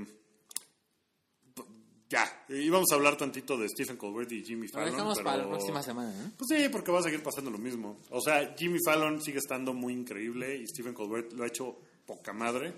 [1.54, 1.62] p-
[2.10, 4.92] ya, íbamos a hablar tantito de Stephen Colbert y Jimmy Lo Fallon.
[4.92, 6.32] dejamos pero- para la próxima semana, ¿eh?
[6.38, 8.00] Pues sí, porque va a seguir pasando lo mismo.
[8.10, 12.34] O sea, Jimmy Fallon sigue estando muy increíble y Stephen Colbert lo ha hecho poca
[12.34, 12.74] madre.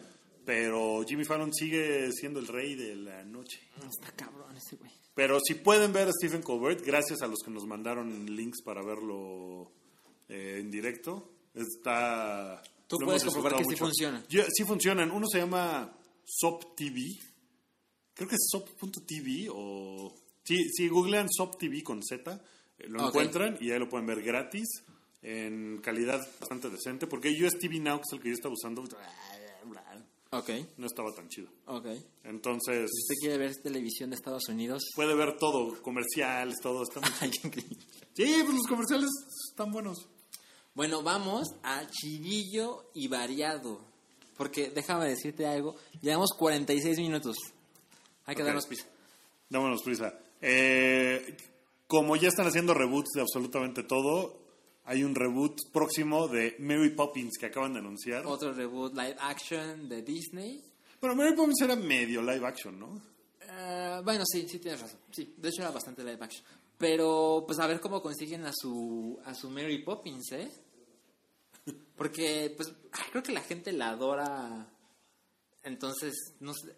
[0.45, 3.61] Pero Jimmy Fallon sigue siendo el rey de la noche.
[3.89, 4.91] Está cabrón ese güey.
[5.15, 8.83] Pero si pueden ver a Stephen Colbert, gracias a los que nos mandaron links para
[8.83, 9.71] verlo
[10.27, 12.61] eh, en directo, está...
[12.87, 14.23] Tú puedes comprobar que sí funciona.
[14.27, 15.11] Yo- sí funcionan.
[15.11, 15.95] Uno se llama
[16.25, 16.99] Sop TV.
[18.13, 20.13] Creo que es Sop.tv o...
[20.43, 22.33] Sí, si googlean Sop TV con Z,
[22.79, 23.07] eh, lo Ok.
[23.09, 24.67] encuentran y ahí lo pueden ver gratis
[25.23, 27.07] en calidad bastante decente.
[27.07, 28.83] Porque US TV Now, que es el que yo estaba usando,
[30.31, 31.47] Ok, no estaba tan chido.
[31.67, 31.85] ok.
[32.23, 34.83] Entonces, Si usted quiere ver televisión de Estados Unidos...
[34.95, 36.81] puede ver todo, comerciales, todo.
[36.83, 37.31] Está muy.
[38.15, 39.09] Sí, pues los comerciales
[39.51, 40.07] están buenos.
[40.73, 43.85] Bueno, vamos a chidillo y variado.
[44.35, 45.75] Porque déjame decirte algo.
[46.01, 47.37] Llevamos 46 minutos.
[48.25, 48.47] Hay que Ok.
[48.47, 48.87] darnos prisa.
[49.49, 50.17] Dámonos prisa.
[50.41, 51.37] Eh,
[51.85, 54.42] como ya están haciendo reboots de absolutamente todo,
[54.85, 58.25] hay un reboot próximo de Mary Poppins que acaban de anunciar.
[58.25, 60.61] Otro reboot live action de Disney.
[60.99, 63.01] Pero Mary Poppins era medio live action, ¿no?
[63.41, 64.99] Eh, bueno, sí, sí tienes razón.
[65.11, 66.43] Sí, de hecho era bastante live action.
[66.77, 70.51] Pero pues a ver cómo consiguen a su a su Mary Poppins, ¿eh?
[71.95, 72.73] Porque pues
[73.11, 74.67] creo que la gente la adora.
[75.63, 76.75] Entonces, no sé.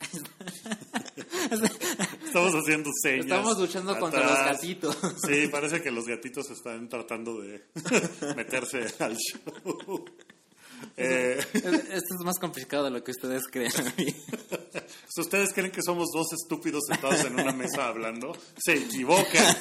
[2.25, 3.25] Estamos haciendo señas.
[3.25, 4.95] Estamos luchando contra los gatitos.
[5.27, 7.65] Sí, parece que los gatitos están tratando de
[8.35, 10.05] meterse al show.
[10.97, 13.71] Eh, Esto es más complicado de lo que ustedes creen.
[13.71, 19.55] si ustedes creen que somos dos estúpidos sentados en una mesa hablando, se equivocan.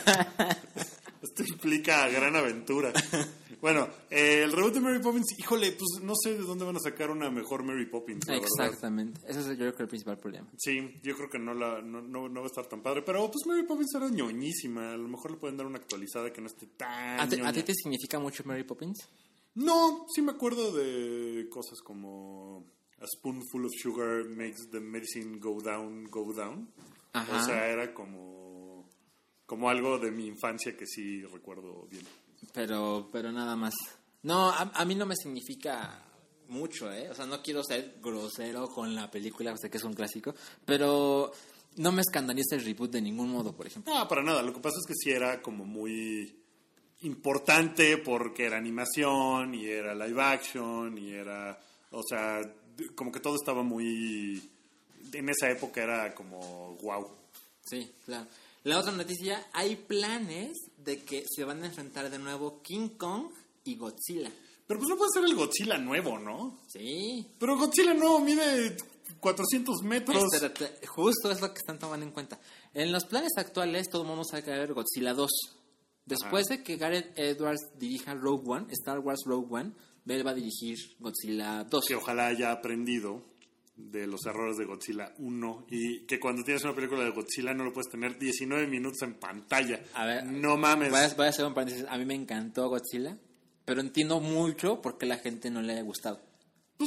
[1.25, 2.93] Esto implica gran aventura.
[3.61, 6.81] Bueno, eh, el reboot de Mary Poppins, híjole, pues no sé de dónde van a
[6.81, 8.49] sacar una mejor Mary Poppins, la verdad.
[8.67, 9.23] Exactamente.
[9.27, 10.47] Ese es yo creo que el principal problema.
[10.59, 13.31] Sí, yo creo que no, la, no, no, no va a estar tan padre, pero
[13.31, 16.49] pues Mary Poppins era ñoñísima, a lo mejor le pueden dar una actualizada que no
[16.49, 17.53] esté tan ¿A ti, a ñoña.
[17.55, 19.09] ti te significa mucho Mary Poppins?
[19.55, 22.67] No, sí me acuerdo de cosas como
[23.01, 26.69] A spoonful of sugar makes the medicine go down, go down.
[27.15, 27.41] Ajá.
[27.41, 28.44] O sea, era como,
[29.47, 32.05] como algo de mi infancia que sí recuerdo bien.
[32.53, 33.75] Pero, pero nada más.
[34.23, 36.03] No, a, a mí no me significa
[36.49, 37.11] mucho, ¿eh?
[37.11, 40.35] O sea, no quiero ser grosero con la película, sé que es un clásico,
[40.65, 41.33] pero
[41.77, 43.93] no me escandaliza el reboot de ningún modo, por ejemplo.
[43.93, 44.43] No, para nada.
[44.43, 46.41] Lo que pasa es que sí era como muy
[47.03, 51.59] importante porque era animación y era live action y era,
[51.91, 52.41] o sea,
[52.95, 54.51] como que todo estaba muy,
[55.13, 57.09] en esa época era como wow.
[57.65, 58.27] Sí, claro.
[58.65, 63.27] La otra noticia, hay planes de que se van a enfrentar de nuevo King Kong
[63.63, 64.33] y Godzilla.
[64.67, 66.61] Pero pues no puede ser el Godzilla nuevo, ¿no?
[66.69, 67.27] Sí.
[67.39, 68.75] Pero Godzilla nuevo mide
[69.21, 70.25] 400 metros.
[70.33, 72.41] Espérate, justo es lo que están tomando en cuenta.
[72.73, 75.31] En los planes actuales, todo vamos a caer Godzilla 2.
[76.07, 79.73] Después de que Gareth Edwards dirija Rogue One, Star Wars Rogue One,
[80.07, 81.85] él va a dirigir Godzilla 2.
[81.85, 83.23] Que ojalá haya aprendido
[83.77, 87.65] de los errores de Godzilla 1 y que cuando tienes una película de Godzilla no
[87.65, 89.81] lo puedes tener 19 minutos en pantalla.
[89.95, 90.91] A ver, no mames.
[90.91, 91.87] Voy a, voy a hacer un paréntesis.
[91.89, 93.19] A mí me encantó Godzilla,
[93.65, 96.21] pero entiendo mucho por qué la gente no le haya gustado.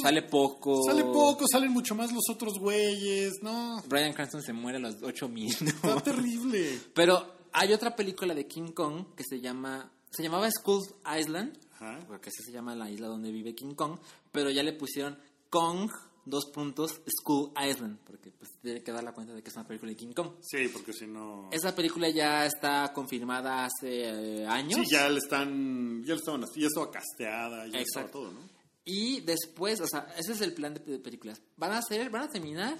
[0.00, 0.82] sale poco.
[0.86, 3.82] Sale poco, salen mucho más los otros güeyes, no.
[3.86, 5.62] Brian Cranston se muere a los 8 minutos.
[5.68, 6.78] Está terrible.
[6.94, 9.92] Pero hay otra película de King Kong que se llama.
[10.10, 10.84] Se llamaba Skull
[11.20, 11.98] Island, Ajá.
[12.06, 13.98] porque así se llama la isla donde vive King Kong,
[14.32, 15.18] pero ya le pusieron
[15.50, 15.90] Kong,
[16.28, 19.66] dos puntos, Skull Island, porque pues tiene que dar la cuenta de que es una
[19.66, 20.32] película de King Kong.
[20.42, 21.48] Sí, porque si no...
[21.52, 24.80] Esa película ya está confirmada hace eh, años.
[24.80, 26.02] Sí, ya le están...
[26.04, 28.40] Ya le estaban así, ya estaba casteada, ya estaba todo, ¿no?
[28.84, 31.42] Y después, o sea, ese es el plan de, de películas.
[31.56, 32.76] Van a hacer, van a terminar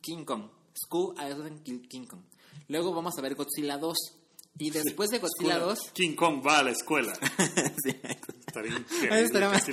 [0.00, 2.22] King Kong, Skull Island King Kong.
[2.68, 3.96] Luego vamos a ver Godzilla 2.
[4.58, 7.12] Y después de Godzilla 2, King Kong va a la escuela.
[7.82, 7.96] Sí.
[8.46, 9.66] Estaría increíble estaría más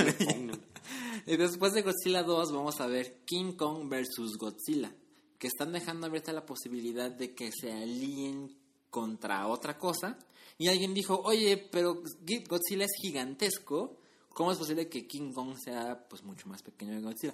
[1.25, 4.91] y después de Godzilla 2 vamos a ver King Kong versus Godzilla,
[5.37, 8.55] que están dejando abierta la posibilidad de que se alíen
[8.89, 10.17] contra otra cosa.
[10.57, 12.01] Y alguien dijo, oye, pero
[12.47, 13.97] Godzilla es gigantesco,
[14.29, 17.33] ¿cómo es posible que King Kong sea pues mucho más pequeño que Godzilla?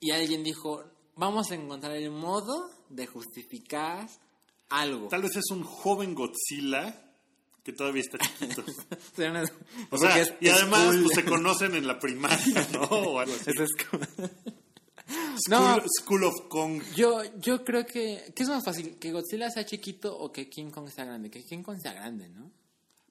[0.00, 0.82] Y alguien dijo,
[1.16, 4.08] vamos a encontrar el modo de justificar
[4.68, 5.08] algo.
[5.08, 7.13] Tal vez es un joven Godzilla
[7.64, 8.62] que todavía está chiquito.
[9.90, 11.02] O sea, es- y además cool.
[11.04, 12.82] pues, se conocen en la primaria, ¿no?
[12.82, 13.50] O algo así.
[13.50, 15.82] Eso es como- School, No.
[16.00, 16.82] School of Kong.
[16.96, 18.32] Yo, yo creo que...
[18.34, 18.96] ¿Qué es más fácil?
[18.98, 21.30] ¿Que Godzilla sea chiquito o que King Kong sea grande?
[21.30, 22.50] Que King Kong sea grande, ¿no?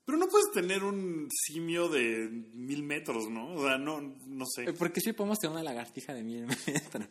[0.06, 3.56] Pero no puedes tener un simio de mil metros, ¿no?
[3.56, 4.66] O sea, no, no sé.
[4.66, 7.08] Eh, Porque sí podemos tener una lagartija de mil metros.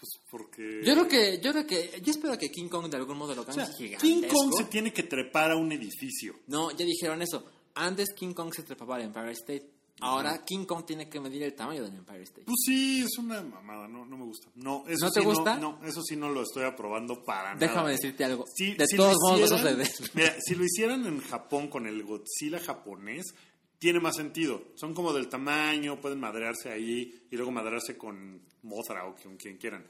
[0.00, 0.82] Pues porque...
[0.84, 1.40] Yo creo que...
[1.40, 2.00] Yo creo que...
[2.02, 4.06] Yo espero que King Kong de algún modo lo O hagan sea, gigantesco.
[4.06, 6.34] King Kong se tiene que trepar a un edificio.
[6.48, 7.46] No, ya dijeron eso.
[7.74, 9.70] Antes King Kong se trepaba al Empire State.
[10.04, 12.44] Ahora King Kong tiene que medir el tamaño del Empire State.
[12.44, 14.48] Pues sí, es una mamada, no, no me gusta.
[14.54, 15.56] No, eso ¿No te sí gusta?
[15.56, 17.66] No, eso sí no lo estoy aprobando para nada.
[17.66, 18.44] Déjame decirte algo.
[18.54, 19.88] Sí, de si todos modos suceder.
[20.14, 23.34] Mira, si lo hicieran en Japón con el Godzilla japonés,
[23.78, 24.62] tiene más sentido.
[24.76, 29.56] Son como del tamaño, pueden madrearse ahí y luego madrearse con Mothra o con quien
[29.56, 29.84] quieran.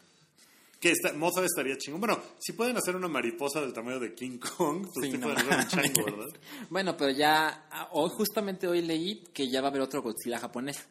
[0.85, 2.01] Que está, Mothra estaría chingón.
[2.01, 5.39] Bueno, si pueden hacer una mariposa del tamaño de King Kong, pues Sí, no pueden
[5.39, 6.41] hacer un chango, ¿verdad?
[6.69, 7.69] Bueno, pero ya...
[7.71, 10.87] ah, Hoy, justamente hoy leí que ya va a haber otro Godzilla japonés.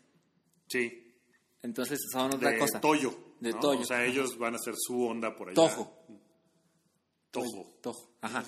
[0.67, 1.13] Sí.
[1.61, 2.81] Entonces son otra De cosa.
[2.81, 3.13] Toyo.
[3.39, 3.59] De ¿no?
[3.59, 3.81] Toyo.
[3.81, 5.55] O sea, ellos van a hacer su onda por allá.
[5.55, 5.93] Toho.
[7.31, 7.75] Toho.
[7.81, 8.09] Toho.
[8.21, 8.43] Ajá.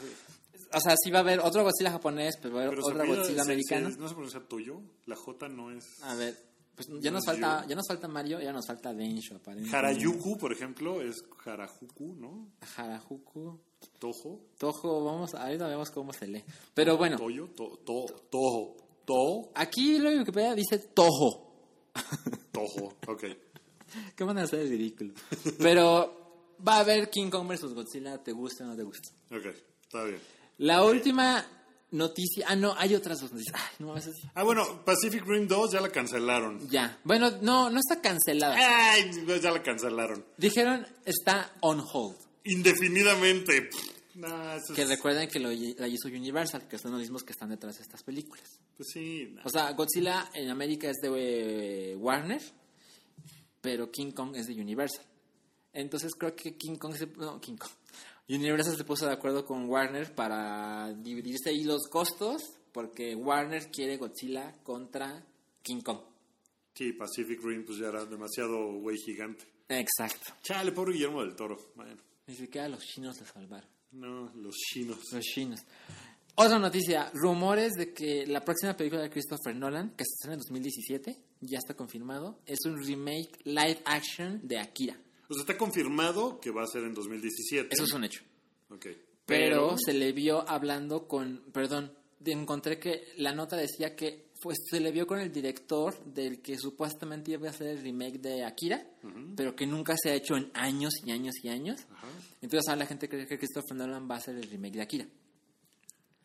[0.74, 3.18] O sea, sí va a haber otro Godzilla japonés, pero va a haber Pero apellida-
[3.18, 4.82] Godzilla se- ¿No se pronuncia Toyo?
[5.06, 5.86] La J no es...
[6.02, 6.36] A ver,
[6.76, 9.76] pues ya nos No, falta, yo- ya nos falta Mario, ya nos falta Densho, aparentemente.
[9.78, 12.50] Harayuku, por ejemplo, es Harajuku, ¿no?
[12.76, 13.60] Harajuku.
[14.00, 14.42] Tojo.
[14.58, 16.44] Tojo, vamos, ahorita vemos cómo se lee.
[16.74, 18.76] Pero bueno, Toyo, to, to, Toho.
[19.06, 21.54] To, aquí lo Wikipedia dice Toho.
[22.52, 22.94] Toho.
[23.08, 23.24] Ok.
[24.16, 25.14] ¿Qué van a hacer el ridículo?
[25.60, 27.74] Pero va a haber King Kong vs.
[27.74, 29.10] Godzilla, te gusta o no te gusta.
[29.32, 29.46] Ok,
[29.84, 30.20] está bien.
[30.58, 31.46] La última
[31.96, 33.56] noticia, ah no, hay otras dos noticias.
[33.60, 33.96] Ay, no,
[34.36, 36.70] Ah, bueno, Pacific Rim 2 ya la cancelaron.
[36.70, 37.00] ya.
[37.04, 38.56] Bueno, no, no está cancelada.
[38.58, 40.24] Ay, ya la cancelaron.
[40.38, 42.18] Dijeron está on hold.
[42.43, 43.62] Indefinidamente.
[43.64, 47.24] Pff, nah, eso es- Que recuerden que lo, la hizo Universal, que son los mismos
[47.24, 48.60] que están detrás de estas películas.
[48.78, 49.30] Pues sí.
[49.34, 49.41] nah.
[49.46, 52.41] O sea, Godzilla en América es de eh, Warner,
[53.62, 55.04] pero King Kong es de Universal.
[55.74, 57.72] Entonces creo que King Kong se, no, King Kong.
[58.28, 63.98] Universal se puso de acuerdo con Warner para dividirse ahí los costos, porque Warner quiere
[63.98, 65.24] Godzilla contra
[65.62, 66.00] King Kong.
[66.74, 69.46] Sí, Pacific Rim pues ya era demasiado güey gigante.
[69.70, 70.34] Exacto.
[70.42, 71.58] Chale, pobre Guillermo del Toro.
[71.76, 71.96] Bueno,
[72.28, 73.70] Ni siquiera los chinos se salvaron.
[73.92, 74.98] no, los chinos.
[75.14, 75.62] Los chinos.
[76.38, 80.40] Otra noticia, rumores de que la próxima película de Christopher Nolan, que se estrena en
[80.40, 84.98] 2017, ya está confirmado, es un remake live action de Akira.
[85.30, 87.70] O sea, está confirmado que va a ser en 2017.
[87.72, 88.22] Eso es un hecho.
[88.70, 88.88] Ok.
[89.26, 91.92] Pero, se le vio hablando con, perdón,
[92.24, 96.58] encontré que la nota decía que pues, se le vio con el director del que
[96.58, 98.86] supuestamente iba a ser el remake de Akira,
[99.36, 101.82] pero que nunca se ha hecho en años y años y años.
[101.92, 102.08] Ajá.
[102.42, 105.08] Entonces ahora la gente cree que Christopher Nolan va a hacer el remake de Akira.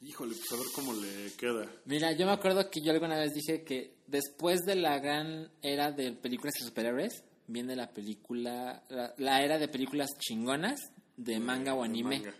[0.02, 1.70] Híjole, pues a ver cómo le queda.
[1.84, 5.92] Mira, yo me acuerdo que yo alguna vez dije que después de la gran era
[5.92, 10.80] de películas de superhéroes, viene la película, la, la era de películas chingonas
[11.16, 12.18] de manga o anime.
[12.20, 12.34] manga.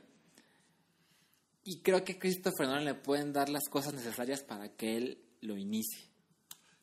[1.65, 5.19] Y creo que a Christopher Nolan le pueden dar las cosas necesarias para que él
[5.43, 6.09] lo inicie.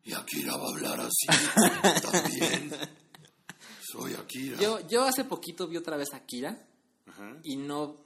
[0.03, 1.27] Y Akira va a hablar así
[2.11, 2.71] también.
[3.81, 4.57] Soy Akira.
[4.59, 6.65] Yo, yo hace poquito vi otra vez Akira
[7.07, 7.37] Ajá.
[7.43, 7.97] y no,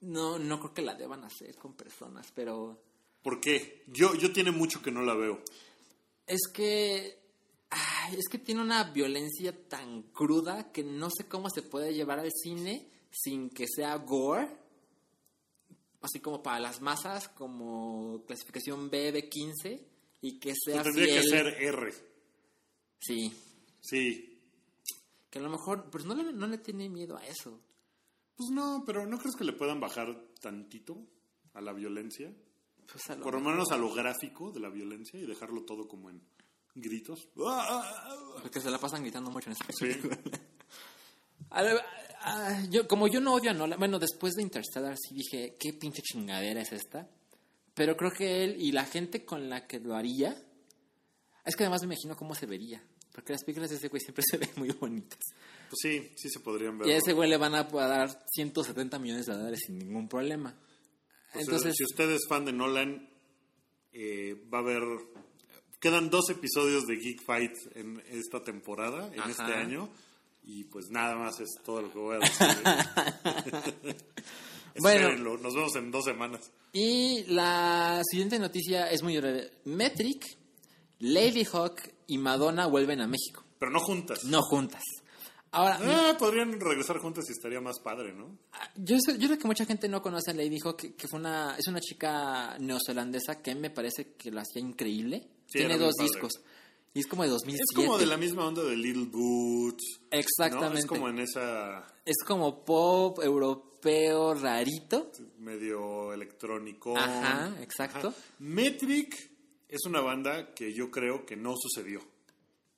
[0.00, 2.82] no, no creo que la deban hacer con personas, pero
[3.22, 3.84] ¿Por qué?
[3.86, 5.42] Yo, yo tiene mucho que no la veo.
[6.26, 7.19] es que
[7.70, 12.18] ay, es que tiene una violencia tan cruda que no sé cómo se puede llevar
[12.18, 14.48] al cine sin que sea gore,
[16.02, 19.80] así como para las masas, como clasificación B, B15
[20.22, 21.94] y que sea tendría que ser R.
[23.00, 23.32] Sí,
[23.80, 24.38] Sí.
[25.30, 27.60] que a lo mejor, pues no le, no le tiene miedo a eso.
[28.36, 30.98] Pues no, pero ¿no crees que le puedan bajar tantito
[31.54, 32.32] a la violencia?
[32.90, 35.86] Pues a lo Por lo menos a lo gráfico de la violencia y dejarlo todo
[35.88, 36.20] como en
[36.74, 37.28] gritos.
[38.42, 39.86] Porque se la pasan gritando mucho en esta Sí.
[39.86, 40.18] película.
[41.50, 41.80] A ver,
[42.20, 45.72] ah, yo, como yo no odio a Nolan, bueno, después de Interstellar sí dije, qué
[45.72, 47.08] pinche chingadera es esta.
[47.74, 50.40] Pero creo que él y la gente con la que lo haría,
[51.44, 52.84] es que además me imagino cómo se vería.
[53.12, 55.18] Porque las películas de ese güey siempre se ven muy bonitas.
[55.70, 56.88] Pues sí, sí se podrían ver.
[56.88, 60.54] Y a ese güey le van a dar 170 millones de dólares sin ningún problema.
[61.32, 63.08] Pues, Entonces, si usted es fan de Nolan,
[63.92, 64.82] eh, va a haber.
[65.80, 69.30] Quedan dos episodios de Geek Fight en esta temporada, en Ajá.
[69.30, 69.88] este año.
[70.44, 72.18] Y pues nada más es todo lo que voy a
[73.84, 73.96] decir.
[74.78, 75.36] Bueno.
[75.38, 76.50] Nos vemos en dos semanas.
[76.72, 79.50] Y la siguiente noticia es muy breve.
[79.64, 80.24] Metric,
[81.00, 83.42] Lady Hawk y Madonna vuelven a México.
[83.58, 84.24] Pero no juntas.
[84.24, 84.82] No juntas.
[85.50, 88.38] Ahora, Ah, podrían regresar juntas y estaría más padre, ¿no?
[88.76, 91.18] yo, sé- yo creo que mucha gente no conoce a Lady Hawk, que, que fue
[91.18, 95.26] una, es una chica neozelandesa que me parece que lo hacía increíble.
[95.50, 96.32] Sí, Tiene dos discos.
[96.92, 97.64] Y es como de 2007.
[97.68, 100.00] Es como de la misma onda de Little Boots.
[100.10, 100.18] ¿no?
[100.18, 100.80] Exactamente.
[100.80, 105.10] Es como en esa Es como pop europeo rarito.
[105.38, 106.96] medio electrónico.
[106.96, 108.12] Ajá, exacto.
[108.38, 109.30] Metric
[109.68, 112.00] es una banda que yo creo que no sucedió.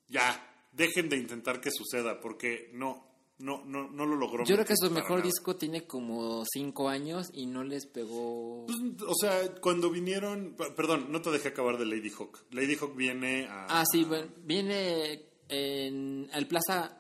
[0.09, 3.12] Ya, dejen de intentar que suceda porque no,
[3.43, 4.45] no, no, no lo logró.
[4.45, 5.23] Yo creo que su mejor nada.
[5.25, 8.67] disco tiene como cinco años y no les pegó.
[8.67, 12.39] Pues, o sea, cuando vinieron, perdón, no te dejé acabar de Lady Hawk.
[12.53, 16.97] Lady Hawk viene a Ah, sí, bueno, viene en el Plaza.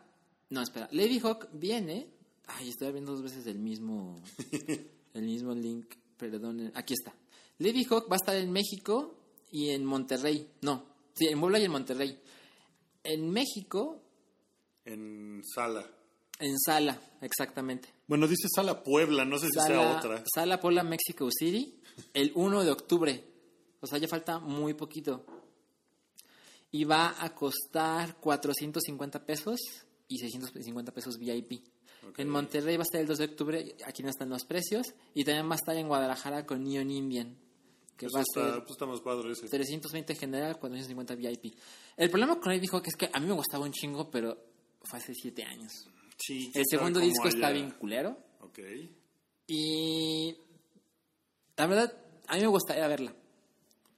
[0.50, 0.88] No, espera.
[0.90, 2.08] Lady Hawk viene.
[2.48, 4.20] Ay, estoy viendo dos veces el mismo.
[5.14, 5.94] el mismo link.
[6.16, 6.72] Perdón.
[6.74, 7.14] Aquí está.
[7.58, 9.16] Lady Hawk va a estar en México
[9.52, 10.50] y en Monterrey.
[10.62, 12.18] No, sí, en Puebla y en Monterrey.
[13.04, 14.02] En México,
[14.84, 15.88] en Sala.
[16.42, 17.88] En Sala, exactamente.
[18.06, 20.24] Bueno, dice Sala Puebla, no sé si sea Sala, otra.
[20.34, 21.80] Sala Puebla, Mexico City,
[22.12, 23.24] el 1 de octubre.
[23.80, 25.24] O sea, ya falta muy poquito.
[26.72, 29.60] Y va a costar 450 pesos
[30.08, 31.64] y 650 pesos VIP.
[32.08, 32.18] Ok.
[32.18, 34.94] En Monterrey va a estar el 2 de octubre, aquí no están los precios.
[35.14, 37.36] Y también va a estar en Guadalajara con Neon Indian,
[37.96, 39.48] que Eso va a ser pues está más padre ese.
[39.48, 41.54] 320 general, 450 VIP.
[41.96, 44.36] El problema con él dijo que es que a mí me gustaba un chingo, pero
[44.82, 45.86] fue hace 7 años.
[46.26, 48.16] Sí, El segundo disco está bien culero.
[48.40, 48.58] Ok.
[49.48, 50.36] Y
[51.56, 51.92] la verdad,
[52.28, 53.14] a mí me gustaría verla.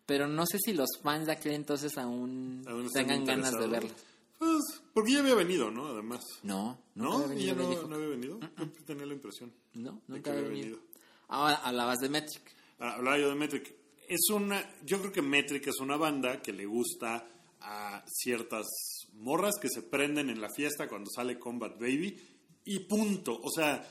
[0.06, 3.66] Pero no sé si los fans de aquel entonces aún, ¿Aún están tengan ganas de
[3.66, 3.90] verla.
[4.38, 5.86] Pues, porque ya había venido, ¿no?
[5.86, 6.20] Además.
[6.42, 7.24] No, ¿No?
[7.24, 8.40] había ¿Y ya venido no, no había venido?
[8.40, 9.52] Yo tenía la impresión.
[9.74, 10.76] No, nunca había había venido.
[10.78, 10.94] venido.
[11.28, 12.54] Ahora hablabas de Metric.
[12.78, 13.74] Ahora, hablaba yo de Metric.
[14.08, 17.26] Es una, yo creo que Metric es una banda que le gusta
[17.64, 18.66] a ciertas
[19.14, 22.16] morras que se prenden en la fiesta cuando sale Combat Baby
[22.64, 23.40] y punto.
[23.42, 23.84] O sea,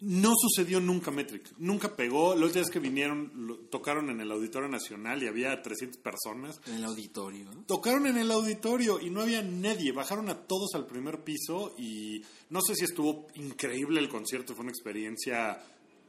[0.00, 1.52] no sucedió nunca Metric.
[1.58, 2.34] Nunca pegó.
[2.34, 6.60] Los días que vinieron, lo- tocaron en el Auditorio Nacional y había 300 personas.
[6.66, 7.50] En el auditorio.
[7.66, 9.92] Tocaron en el auditorio y no había nadie.
[9.92, 14.54] Bajaron a todos al primer piso y no sé si estuvo increíble el concierto.
[14.54, 15.62] Fue una experiencia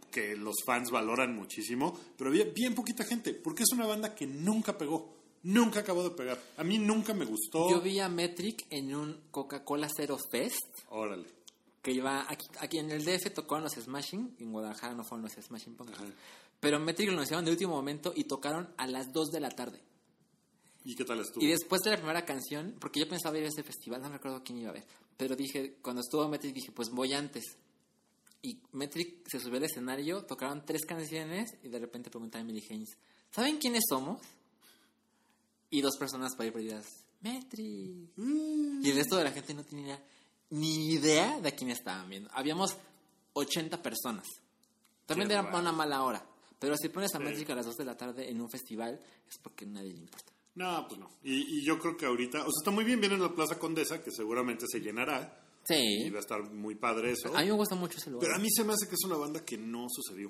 [0.09, 4.27] que los fans valoran muchísimo, pero había bien poquita gente porque es una banda que
[4.27, 5.20] nunca pegó.
[5.43, 6.39] Nunca acabó de pegar.
[6.57, 7.69] A mí nunca me gustó.
[7.69, 10.79] Yo vi a Metric en un Coca-Cola Zero Fest.
[10.89, 11.25] Órale.
[11.81, 14.35] Que iba aquí, aquí en el DF tocaron los Smashing.
[14.39, 15.99] En Guadalajara no fueron los Smashing Pumpkins.
[15.99, 16.11] Ajá.
[16.59, 19.81] Pero Metric lo anunciaron de último momento y tocaron a las 2 de la tarde.
[20.85, 21.43] ¿Y qué tal estuvo?
[21.43, 24.43] Y después de la primera canción, porque yo pensaba ir a ese festival, no recuerdo
[24.43, 24.85] quién iba a ver,
[25.17, 27.57] pero dije, cuando estuvo Metric, dije, pues voy antes.
[28.43, 32.65] Y Metric se subió al escenario, tocaron tres canciones y de repente preguntaron a Emily
[32.69, 32.97] Haynes,
[33.31, 34.19] ¿saben quiénes somos?
[35.71, 36.85] Y dos personas para ir perdidas,
[37.21, 38.09] Metric.
[38.17, 39.99] Y el resto de la gente no tenía
[40.51, 42.29] ni idea de a quién estaban viendo.
[42.33, 42.75] Habíamos
[43.33, 44.27] 80 personas.
[45.05, 45.59] También Qué era raro.
[45.59, 46.25] una mala hora.
[46.59, 47.45] Pero si pones a Sí.
[47.49, 50.31] A las 2 de la tarde en un festival, es porque a nadie le importa.
[50.55, 51.09] No, pues no.
[51.23, 53.57] Y, y yo creo que ahorita, o sea, está muy bien, viene en la Plaza
[53.57, 55.41] Condesa, que seguramente se llenará.
[55.69, 56.09] Y Sí.
[56.09, 57.35] va a estar muy padre eso.
[57.35, 58.27] A mí me gusta mucho ese lugar.
[58.27, 60.29] Pero a mí se me hace que es una banda que no sucedió.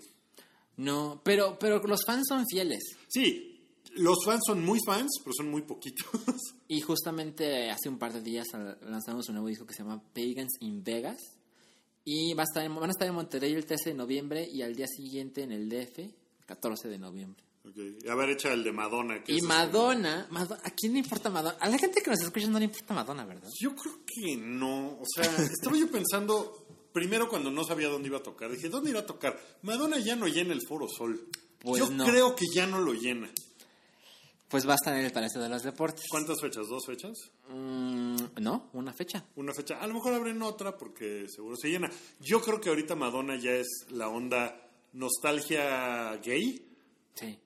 [0.78, 2.84] No, pero, pero los fans son fieles.
[3.08, 3.51] Sí,
[3.96, 6.06] los fans son muy fans, pero son muy poquitos.
[6.68, 8.48] Y justamente hace un par de días
[8.82, 11.18] lanzamos un nuevo disco que se llama Pagans in Vegas.
[12.06, 14.62] Y va a estar en- van a estar en Monterrey el 13 de noviembre y
[14.62, 16.16] al día siguiente en el DF, el
[16.46, 17.44] 14 de noviembre.
[17.64, 19.22] Ok, Y a ver, echa el de Madonna.
[19.24, 21.58] Que Y es Madonna, Mado- ¿a quién le importa Madonna?
[21.60, 23.44] A la gente que nos escucha no le importa Madonna, ¿verdad?
[23.50, 24.98] este- Yo creo que no.
[25.00, 28.89] O sea, estaba yo pensando, primero cuando no sabía dónde iba a tocar, dije, ¿dónde
[28.92, 29.39] irá a tocar?
[29.62, 31.28] Madonna ya no llena el Foro Sol.
[31.60, 32.06] Pues yo no.
[32.06, 33.30] creo que ya no lo llena.
[34.52, 36.06] Pues va a estar en el Palacio de los Deportes.
[36.10, 36.68] ¿Cuántas fechas?
[36.68, 37.14] ¿Dos fechas?
[37.49, 39.26] Mm, no, una fecha.
[39.38, 39.80] Una fecha.
[39.82, 41.89] A lo mejor abren otra porque seguro se llena.
[42.20, 44.62] Yo creo que ahorita Madonna ya es la onda
[44.93, 46.68] nostalgia gay.
[47.14, 47.38] Sí.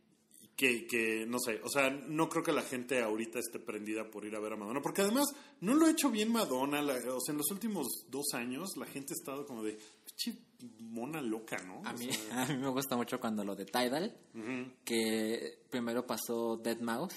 [0.56, 4.24] que, que, no sé, o sea, no creo que la gente ahorita esté prendida por
[4.24, 5.26] ir a ver a Madonna, porque además
[5.60, 8.86] no lo ha hecho bien Madonna, la- o sea, en los últimos dos años la
[8.86, 9.78] gente ha estado como de,
[10.16, 10.40] "Pinche
[10.80, 11.82] mona loca, ¿no?
[11.86, 14.16] A mí, sea, a mí me gusta mucho cuando lo de Tidal,
[14.84, 17.16] que primero pasó Dead Mouse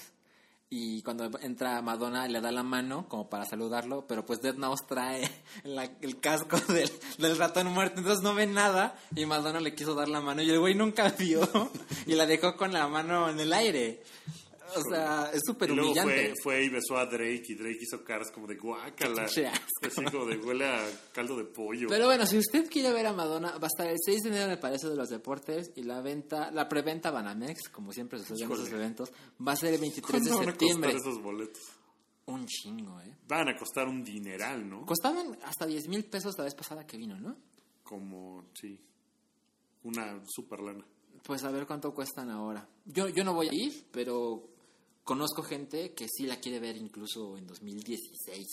[0.71, 4.85] y cuando entra Madonna le da la mano como para saludarlo, pero pues Dead Mouse
[4.87, 5.27] trae
[5.63, 9.95] la- el casco del, del ratón muerto, entonces no ve nada y Madonna le quiso
[9.95, 11.41] dar la mano y el güey nunca vio
[12.05, 14.03] y la dejó con la mano en el aire.
[14.75, 16.01] O sea, es súper humillante.
[16.03, 19.23] fue, fue y besó a Drake y Drake hizo caras como de guácala.
[19.23, 19.43] Así
[20.11, 21.87] como de huele a caldo de pollo.
[21.89, 24.45] Pero bueno, si usted quiere ver a Madonna, va a estar el 6 de enero
[24.45, 28.43] en el Palacio de los Deportes y la venta, la preventa Banamex, como siempre sucede
[28.43, 29.11] en esos eventos,
[29.45, 30.93] va a ser el 23 de ¿Cuánto van a septiembre.
[30.93, 31.63] costar esos boletos?
[32.25, 33.17] Un chingo, ¿eh?
[33.27, 34.85] Van a costar un dineral, ¿no?
[34.85, 37.35] Costaban hasta 10 mil pesos la vez pasada que vino, ¿no?
[37.83, 38.79] Como, sí,
[39.83, 40.85] una super lana.
[41.23, 42.67] Pues a ver cuánto cuestan ahora.
[42.85, 44.47] Yo, yo no voy a ir, pero
[45.09, 48.45] conozco gente que sí la quiere ver incluso en 2016.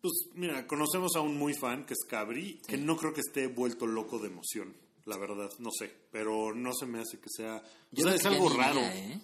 [0.00, 3.46] Pues mira, conocemos a un muy fan que es Cabri, que no creo que esté
[3.46, 4.74] vuelto loco de emoción,
[5.06, 7.62] la verdad, no sé, pero no se me hace que sea...
[7.96, 8.80] O sea, es algo raro.
[8.80, 9.20] ¿eh?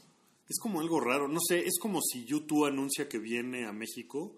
[0.48, 4.36] Es como algo raro, no sé, es como si YouTube anuncia que viene a México,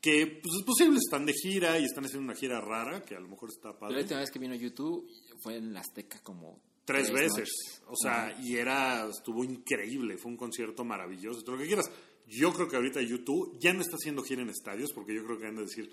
[0.00, 3.20] que pues es posible, están de gira y están haciendo una gira rara, que a
[3.20, 4.02] lo mejor está La padre.
[4.02, 5.04] última vez que vino YouTube
[5.42, 6.60] fue en la Azteca como...
[6.88, 7.82] Tres veces, noches.
[7.86, 11.90] o sea, y era, estuvo increíble, fue un concierto maravilloso, todo lo que quieras.
[12.26, 15.38] Yo creo que ahorita YouTube ya no está haciendo gira en estadios, porque yo creo
[15.38, 15.90] que han de decir,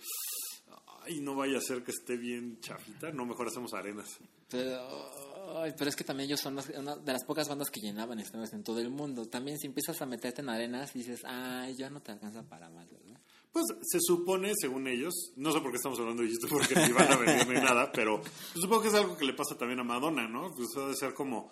[1.04, 4.18] ay, no vaya a ser que esté bien chafita, no, mejor hacemos arenas.
[4.50, 7.80] Pero, ay, pero es que también ellos son las- una de las pocas bandas que
[7.80, 9.26] llenaban estadios en todo el mundo.
[9.28, 12.90] También si empiezas a meterte en arenas dices, ay, ya no te alcanza para más,
[12.92, 13.20] ¿verdad?
[13.56, 16.92] Pues se supone, según ellos, no sé por qué estamos hablando de YouTube, porque ni
[16.92, 19.80] van a venir ni nada, pero pues, supongo que es algo que le pasa también
[19.80, 20.52] a Madonna, ¿no?
[20.54, 21.50] Pues debe ser como,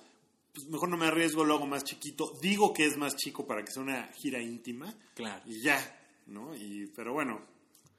[0.54, 2.34] pues mejor no me arriesgo, lo hago más chiquito.
[2.42, 4.94] Digo que es más chico para que sea una gira íntima.
[5.16, 5.42] Claro.
[5.46, 5.80] Y ya,
[6.28, 6.54] ¿no?
[6.58, 7.40] Y, pero bueno,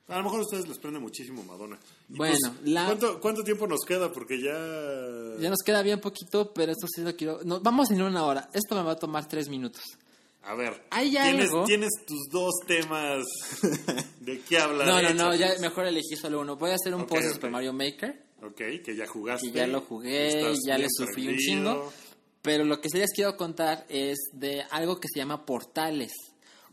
[0.09, 1.79] a lo mejor a ustedes les prende muchísimo Madonna.
[2.11, 4.13] Y, Bueno, pues, la- ¿cuánto, ¿cuánto tiempo nos queda?
[4.13, 5.41] Porque ya...
[5.41, 7.41] Ya nos queda bien poquito, pero esto sí lo quiero...
[7.45, 8.51] No, vamos en una hora.
[8.53, 9.83] Esto me va a tomar tres minutos.
[10.47, 11.65] A ver, ¿Hay ¿tienes, algo?
[11.65, 13.25] tienes tus dos temas
[14.21, 14.87] de qué hablar.
[14.87, 16.57] No, no, no, ya mejor elegí solo uno.
[16.57, 17.33] Voy a hacer un Ok, post de.
[17.33, 18.23] Super Mario Maker.
[18.43, 19.47] Ok, que ya jugaste.
[19.51, 21.93] que ya lo jugué, ya le sufrí un chingo.
[22.43, 26.13] Pero lo que sí les quiero contar es de algo que se llama Portales.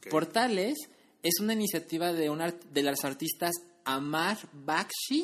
[0.09, 0.77] Portales
[1.23, 3.51] es una iniciativa de, un art- de las artistas
[3.85, 5.23] Amar Bakshi,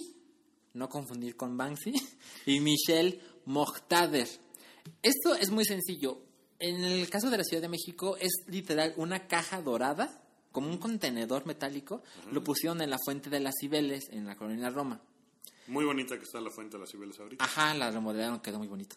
[0.74, 1.94] no confundir con Banksy,
[2.46, 4.28] y Michelle Mochtader.
[5.02, 6.22] Esto es muy sencillo.
[6.60, 10.78] En el caso de la Ciudad de México es literal una caja dorada, como un
[10.78, 12.02] contenedor metálico,
[12.32, 15.02] lo pusieron en la Fuente de las Cibeles, en la colonia Roma.
[15.68, 17.44] Muy bonita que está la fuente de las Cibeles ahorita.
[17.44, 18.96] Ajá, la remodelaron, quedó muy bonito.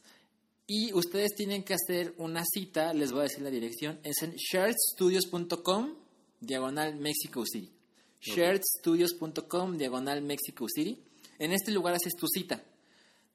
[0.66, 4.34] Y ustedes tienen que hacer una cita, les voy a decir la dirección, es en
[4.36, 5.96] sharedstudios.com,
[6.38, 7.72] diagonal Mexico City.
[8.20, 11.02] sharedstudios.com, diagonal Mexico City.
[11.40, 12.62] En este lugar haces tu cita.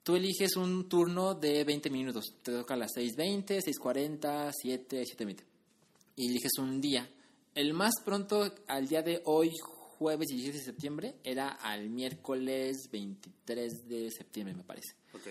[0.05, 2.35] Tú eliges un turno de 20 minutos.
[2.43, 5.39] Te toca a las 6.20, 6.40, 7, 7.20.
[6.17, 7.09] Y eliges un día.
[7.55, 9.49] El más pronto al día de hoy,
[9.97, 14.93] jueves 17 de septiembre, era al miércoles 23 de septiembre, me parece.
[15.11, 15.23] Ok.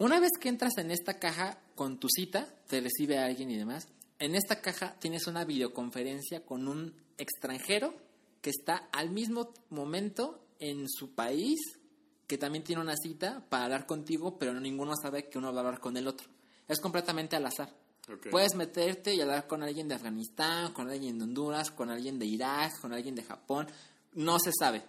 [0.00, 3.88] Una vez que entras en esta caja con tu cita, te recibe alguien y demás.
[4.18, 7.94] En esta caja tienes una videoconferencia con un extranjero
[8.42, 11.58] que está al mismo momento en su país,
[12.26, 15.64] que también tiene una cita para hablar contigo, pero ninguno sabe que uno va a
[15.64, 16.28] hablar con el otro.
[16.68, 17.72] Es completamente al azar.
[18.30, 22.26] Puedes meterte y hablar con alguien de Afganistán, con alguien de Honduras, con alguien de
[22.26, 23.66] Irak, con alguien de Japón.
[24.14, 24.82] No se sabe.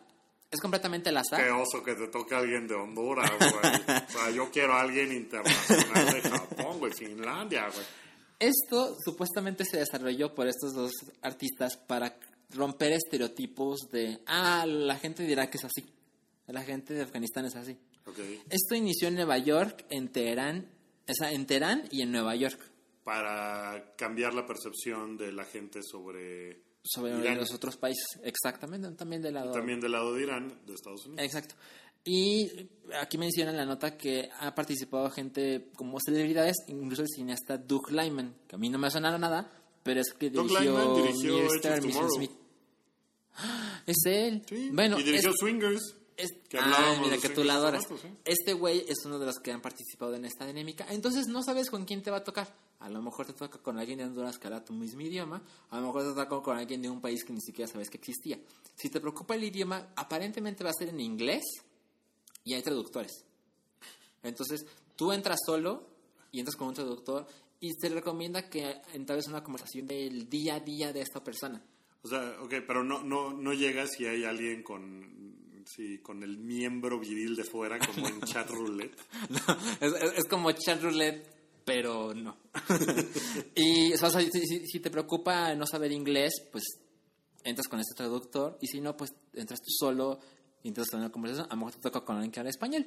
[0.51, 1.43] Es completamente al azar.
[1.43, 3.51] Qué oso que te toque alguien de Honduras, güey.
[3.51, 7.85] o sea, yo quiero a alguien internacional de Japón, güey, Finlandia, güey.
[8.39, 10.91] Esto supuestamente se desarrolló por estos dos
[11.23, 12.15] artistas para
[12.51, 15.83] romper estereotipos de, ah, la gente dirá que es así,
[16.53, 17.77] la gente de Afganistán es así.
[18.49, 20.69] Esto inició en Nueva York, en Teherán,
[21.07, 22.59] o sea, en Teherán y en Nueva York,
[23.03, 26.61] Para cambiar la percepción de la gente sobre.
[26.83, 27.37] sobre Irán.
[27.37, 29.51] los otros países, exactamente, también del lado.
[29.51, 31.23] También del lado de Irán, de Estados Unidos.
[31.25, 31.55] Exacto.
[32.05, 32.49] Y
[33.01, 37.91] aquí menciona en la nota que ha participado gente como celebridades, incluso el cineasta Doug
[37.91, 39.51] Lyman, que a mí no me suena nada,
[39.83, 42.09] pero es que Doug dirigió, Liman dirigió Star, Tomorrow.
[42.15, 42.31] Smith.
[43.35, 43.73] ¡Ah!
[43.85, 44.41] Es él.
[44.47, 44.69] Sí.
[44.73, 45.96] Bueno, y dirigió es- Swingers.
[46.18, 47.84] Es- que ah, hablábamos mira que tú la adoras.
[47.88, 48.07] sí.
[48.26, 50.86] Este güey es uno de los que han participado en esta dinámica.
[50.89, 52.53] Entonces no sabes con quién te va a tocar.
[52.80, 55.41] A lo mejor te toca con alguien de Honduras que habla tu mismo idioma.
[55.72, 57.97] A lo mejor te toca con alguien de un país que ni siquiera sabes que
[57.97, 58.39] existía.
[58.76, 61.43] Si te preocupa el idioma, aparentemente va a ser en inglés
[62.43, 63.24] y hay traductores.
[64.24, 64.65] Entonces
[64.95, 65.88] tú entras solo
[66.32, 67.26] y entras con un traductor
[67.59, 71.61] y se recomienda que entables una conversación del día a día de esta persona.
[72.03, 76.38] O sea, ok, pero no, no, no llega si hay alguien con, sí, con el
[76.38, 78.97] miembro viril de fuera, como en chat roulette.
[79.30, 79.39] No,
[80.15, 81.28] es, como chat roulette,
[81.65, 82.38] pero no.
[83.55, 86.63] y o sea, si, si- si te preocupa no saber inglés, pues
[87.43, 88.57] entras con este traductor.
[88.61, 90.20] Y si no, pues entras tú solo
[90.63, 91.47] y entras con una conversación.
[91.49, 92.86] A lo mejor te toca con alguien que habla español.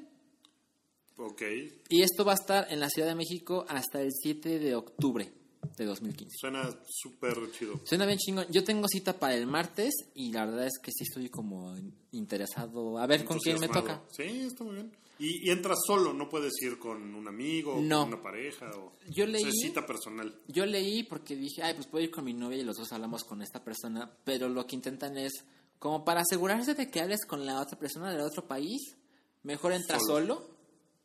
[1.17, 1.43] Ok.
[1.91, 5.31] Y esto va a estar en la Ciudad de México hasta el 7 de octubre.
[5.77, 6.37] De 2015.
[6.39, 7.81] Suena súper chido.
[7.85, 8.47] Suena bien chingón.
[8.51, 11.77] Yo tengo cita para el martes y la verdad es que sí estoy como
[12.13, 14.03] interesado a ver con quién me toca.
[14.11, 14.93] Sí, está muy bien.
[15.19, 18.01] Y, y entras solo, no puedes ir con un amigo, o No.
[18.05, 18.71] con una pareja.
[18.71, 20.35] O, Yo o sea, cita personal.
[20.49, 23.25] Yo leí porque dije, ay, pues puedo ir con mi novia y los dos hablamos
[23.25, 25.33] con esta persona, pero lo que intentan es,
[25.79, 28.97] como para asegurarse de que hables con la otra persona del otro país,
[29.43, 30.37] mejor entra Solo.
[30.37, 30.51] solo,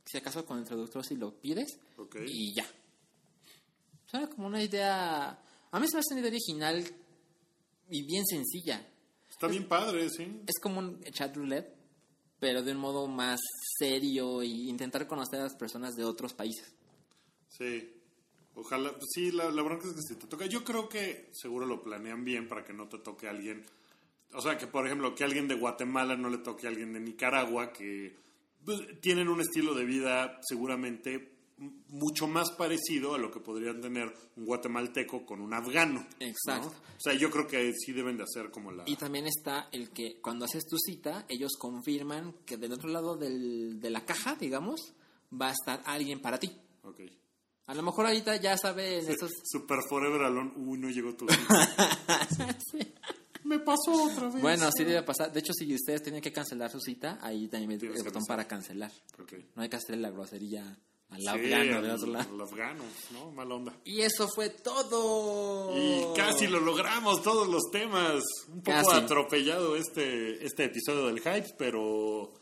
[0.06, 1.78] si acaso con el traductor si lo pides,
[2.26, 2.66] y ya.
[4.16, 5.38] Suena como una idea,
[5.72, 6.86] a mí se me hace una idea original
[7.90, 8.88] y bien sencilla.
[9.30, 10.42] Está bien padre, sí.
[10.48, 11.76] Es como un chat roulette,
[12.40, 13.42] pero de un modo más
[13.78, 16.74] serio y intentar conocer a las personas de otros países.
[17.50, 17.92] Sí.
[18.54, 21.66] Ojalá, pues sí, la, la bronca es que si te toca, yo creo que seguro
[21.66, 23.66] lo planean bien para que no te toque alguien,
[24.32, 27.02] o sea, que por ejemplo, que alguien de Guatemala no le toque a alguien de
[27.02, 28.16] Nicaragua, que
[28.64, 34.14] pues, tienen un estilo de vida seguramente mucho más parecido a lo que podrían tener
[34.36, 36.02] un guatemalteco con un afgano.
[36.02, 36.26] ¿no?
[36.26, 36.68] Exacto.
[36.68, 38.84] O sea, yo creo que sí deben de hacer como la...
[38.88, 43.16] Y también está el que cuando haces tu cita, ellos confirman que del otro lado
[43.16, 44.94] del- de la caja, digamos,
[45.32, 46.52] va a estar alguien para ti.
[46.84, 47.02] Ok.
[47.68, 49.32] A lo mejor ahorita ya saben esos...
[49.44, 51.26] Super Forever Alone, uy, no llegó tu
[53.44, 54.42] Me pasó otra vez.
[54.42, 55.32] Bueno, sí debe pasar.
[55.32, 58.92] De hecho, si ustedes tienen que cancelar su cita, ahí también el botón para cancelar.
[59.22, 59.34] Ok.
[59.56, 60.76] No hay que hacerle la grosería
[61.16, 62.34] al Sí, afgano otro lado.
[62.36, 63.32] al afgano, ¿no?
[63.32, 63.74] Mala onda.
[63.84, 65.76] Y eso fue todo.
[65.78, 68.22] Y casi lo logramos, todos los temas.
[68.50, 68.96] Un poco Casi.
[69.04, 72.34] atropellado este, este episodio del hype, pero,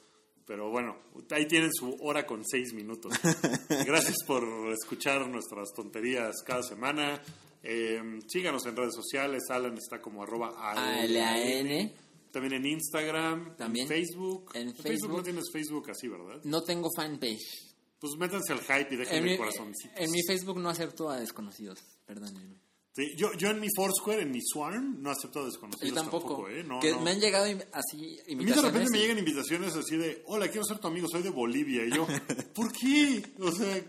[0.46, 0.98] pero bueno,
[1.32, 3.14] ahí tienen su hora con seis minutos.
[3.86, 7.22] Gracias por escuchar nuestras tonterías cada semana.
[7.66, 9.44] Eh, síganos en redes sociales.
[9.50, 11.92] Alan está como arroba ALAN.
[12.32, 13.84] También en Instagram, También.
[13.86, 14.52] en Facebook.
[14.56, 14.84] En Facebook.
[14.88, 15.12] Facebook.
[15.18, 16.42] no tienes Facebook así, ¿verdad?
[16.44, 17.73] No tengo fanpage.
[18.04, 19.98] Pues métanse al hype y En déjenle mi, corazoncitos.
[19.98, 21.80] en mi Facebook no acepto a desconocidos.
[22.06, 22.58] Perdónenme.
[22.94, 26.50] Sí, yo, yo en mi Foursquare, en mi Swarm, no acepto a desconocidos Yo tampoco.
[26.50, 26.66] ¿eh?
[26.66, 27.00] No, que no.
[27.00, 28.72] me han llegado así A mí de invitaciones.
[28.74, 31.86] repente me llegan invitaciones así de, hola, quiero ser tu amigo, soy de Bolivia.
[31.86, 32.06] Y yo,
[32.54, 33.24] ¿por qué?
[33.40, 33.82] O sea,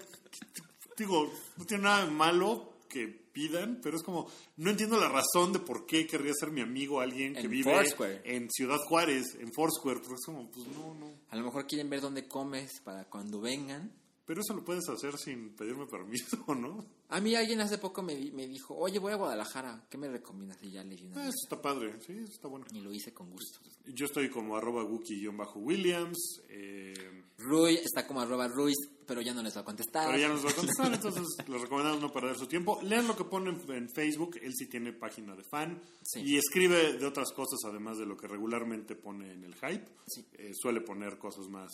[0.97, 5.53] digo, no tiene nada de malo que pidan, pero es como, no entiendo la razón
[5.53, 8.23] de por qué querría ser mi amigo alguien que En vive Foursquare.
[8.25, 11.13] en Ciudad Juárez, en Foursquare, pero es como, pues no, no.
[11.31, 13.93] A lo mejor quieren ver dónde comes para cuando vengan.
[14.27, 16.85] Pero eso lo puedes hacer sin pedirme permiso, ¿no?
[17.11, 20.63] A mí alguien hace poco me, me dijo, oye, voy a Guadalajara, ¿qué me recomiendas?
[20.63, 22.65] Y ya le di una Ah, eso está padre, sí, eso está bueno.
[22.73, 23.59] y lo hice con gusto.
[23.87, 26.43] Yo estoy como arroba Wookie-Williams.
[26.49, 30.07] Eh, Rui está como arroba Ruiz, pero ya no les va a contestar.
[30.07, 32.81] Pero ya nos va a contestar, entonces les recomendamos no perder su tiempo.
[32.83, 36.21] Lean lo que ponen en Facebook, él sí tiene página de fan Sí.
[36.25, 39.87] y escribe de otras cosas además de lo que regularmente pone en el hype.
[40.07, 40.25] Sí.
[40.35, 41.71] Eh, suele poner cosas más,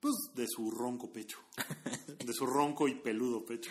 [0.00, 1.38] pues, de su ronco pecho,
[2.24, 3.70] de su ronco y peludo pecho.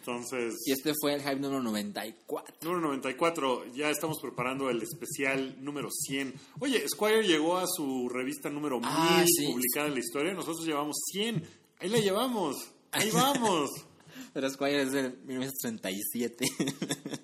[0.00, 2.56] Entonces, Y este fue el hype número 94.
[2.62, 6.34] número 94, ya estamos preparando el especial número 100.
[6.60, 9.46] Oye, Squire llegó a su revista número 1000 Ah, sí.
[9.46, 11.44] publicada en la historia, nosotros llevamos 100.
[11.78, 12.56] Ahí la llevamos,
[12.90, 13.70] ahí vamos.
[14.34, 16.44] Pero Squire es de 1937.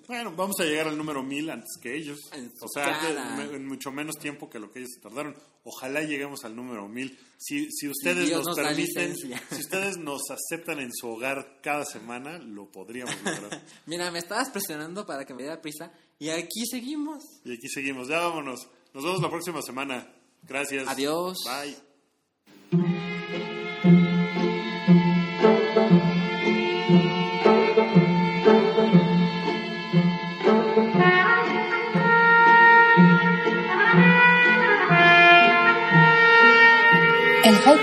[0.09, 2.19] Bueno, vamos a llegar al número 1000 antes que ellos.
[2.61, 5.35] O sea, antes- en mucho menos tiempo que lo que ellos se tardaron.
[5.63, 7.15] Ojalá lleguemos al número 1000.
[7.37, 12.39] Si, si ustedes nos nos permiten, si ustedes nos aceptan en su hogar cada semana,
[12.39, 13.61] lo podríamos lograr.
[13.85, 17.23] Mira, me estabas presionando para que me diera prisa y aquí seguimos.
[17.45, 18.07] y aquí seguimos.
[18.07, 18.67] Ya vámonos.
[18.95, 20.11] Nos vemos la próxima semana.
[20.41, 20.87] Gracias.
[20.87, 21.37] Adiós.
[21.45, 21.88] Bye.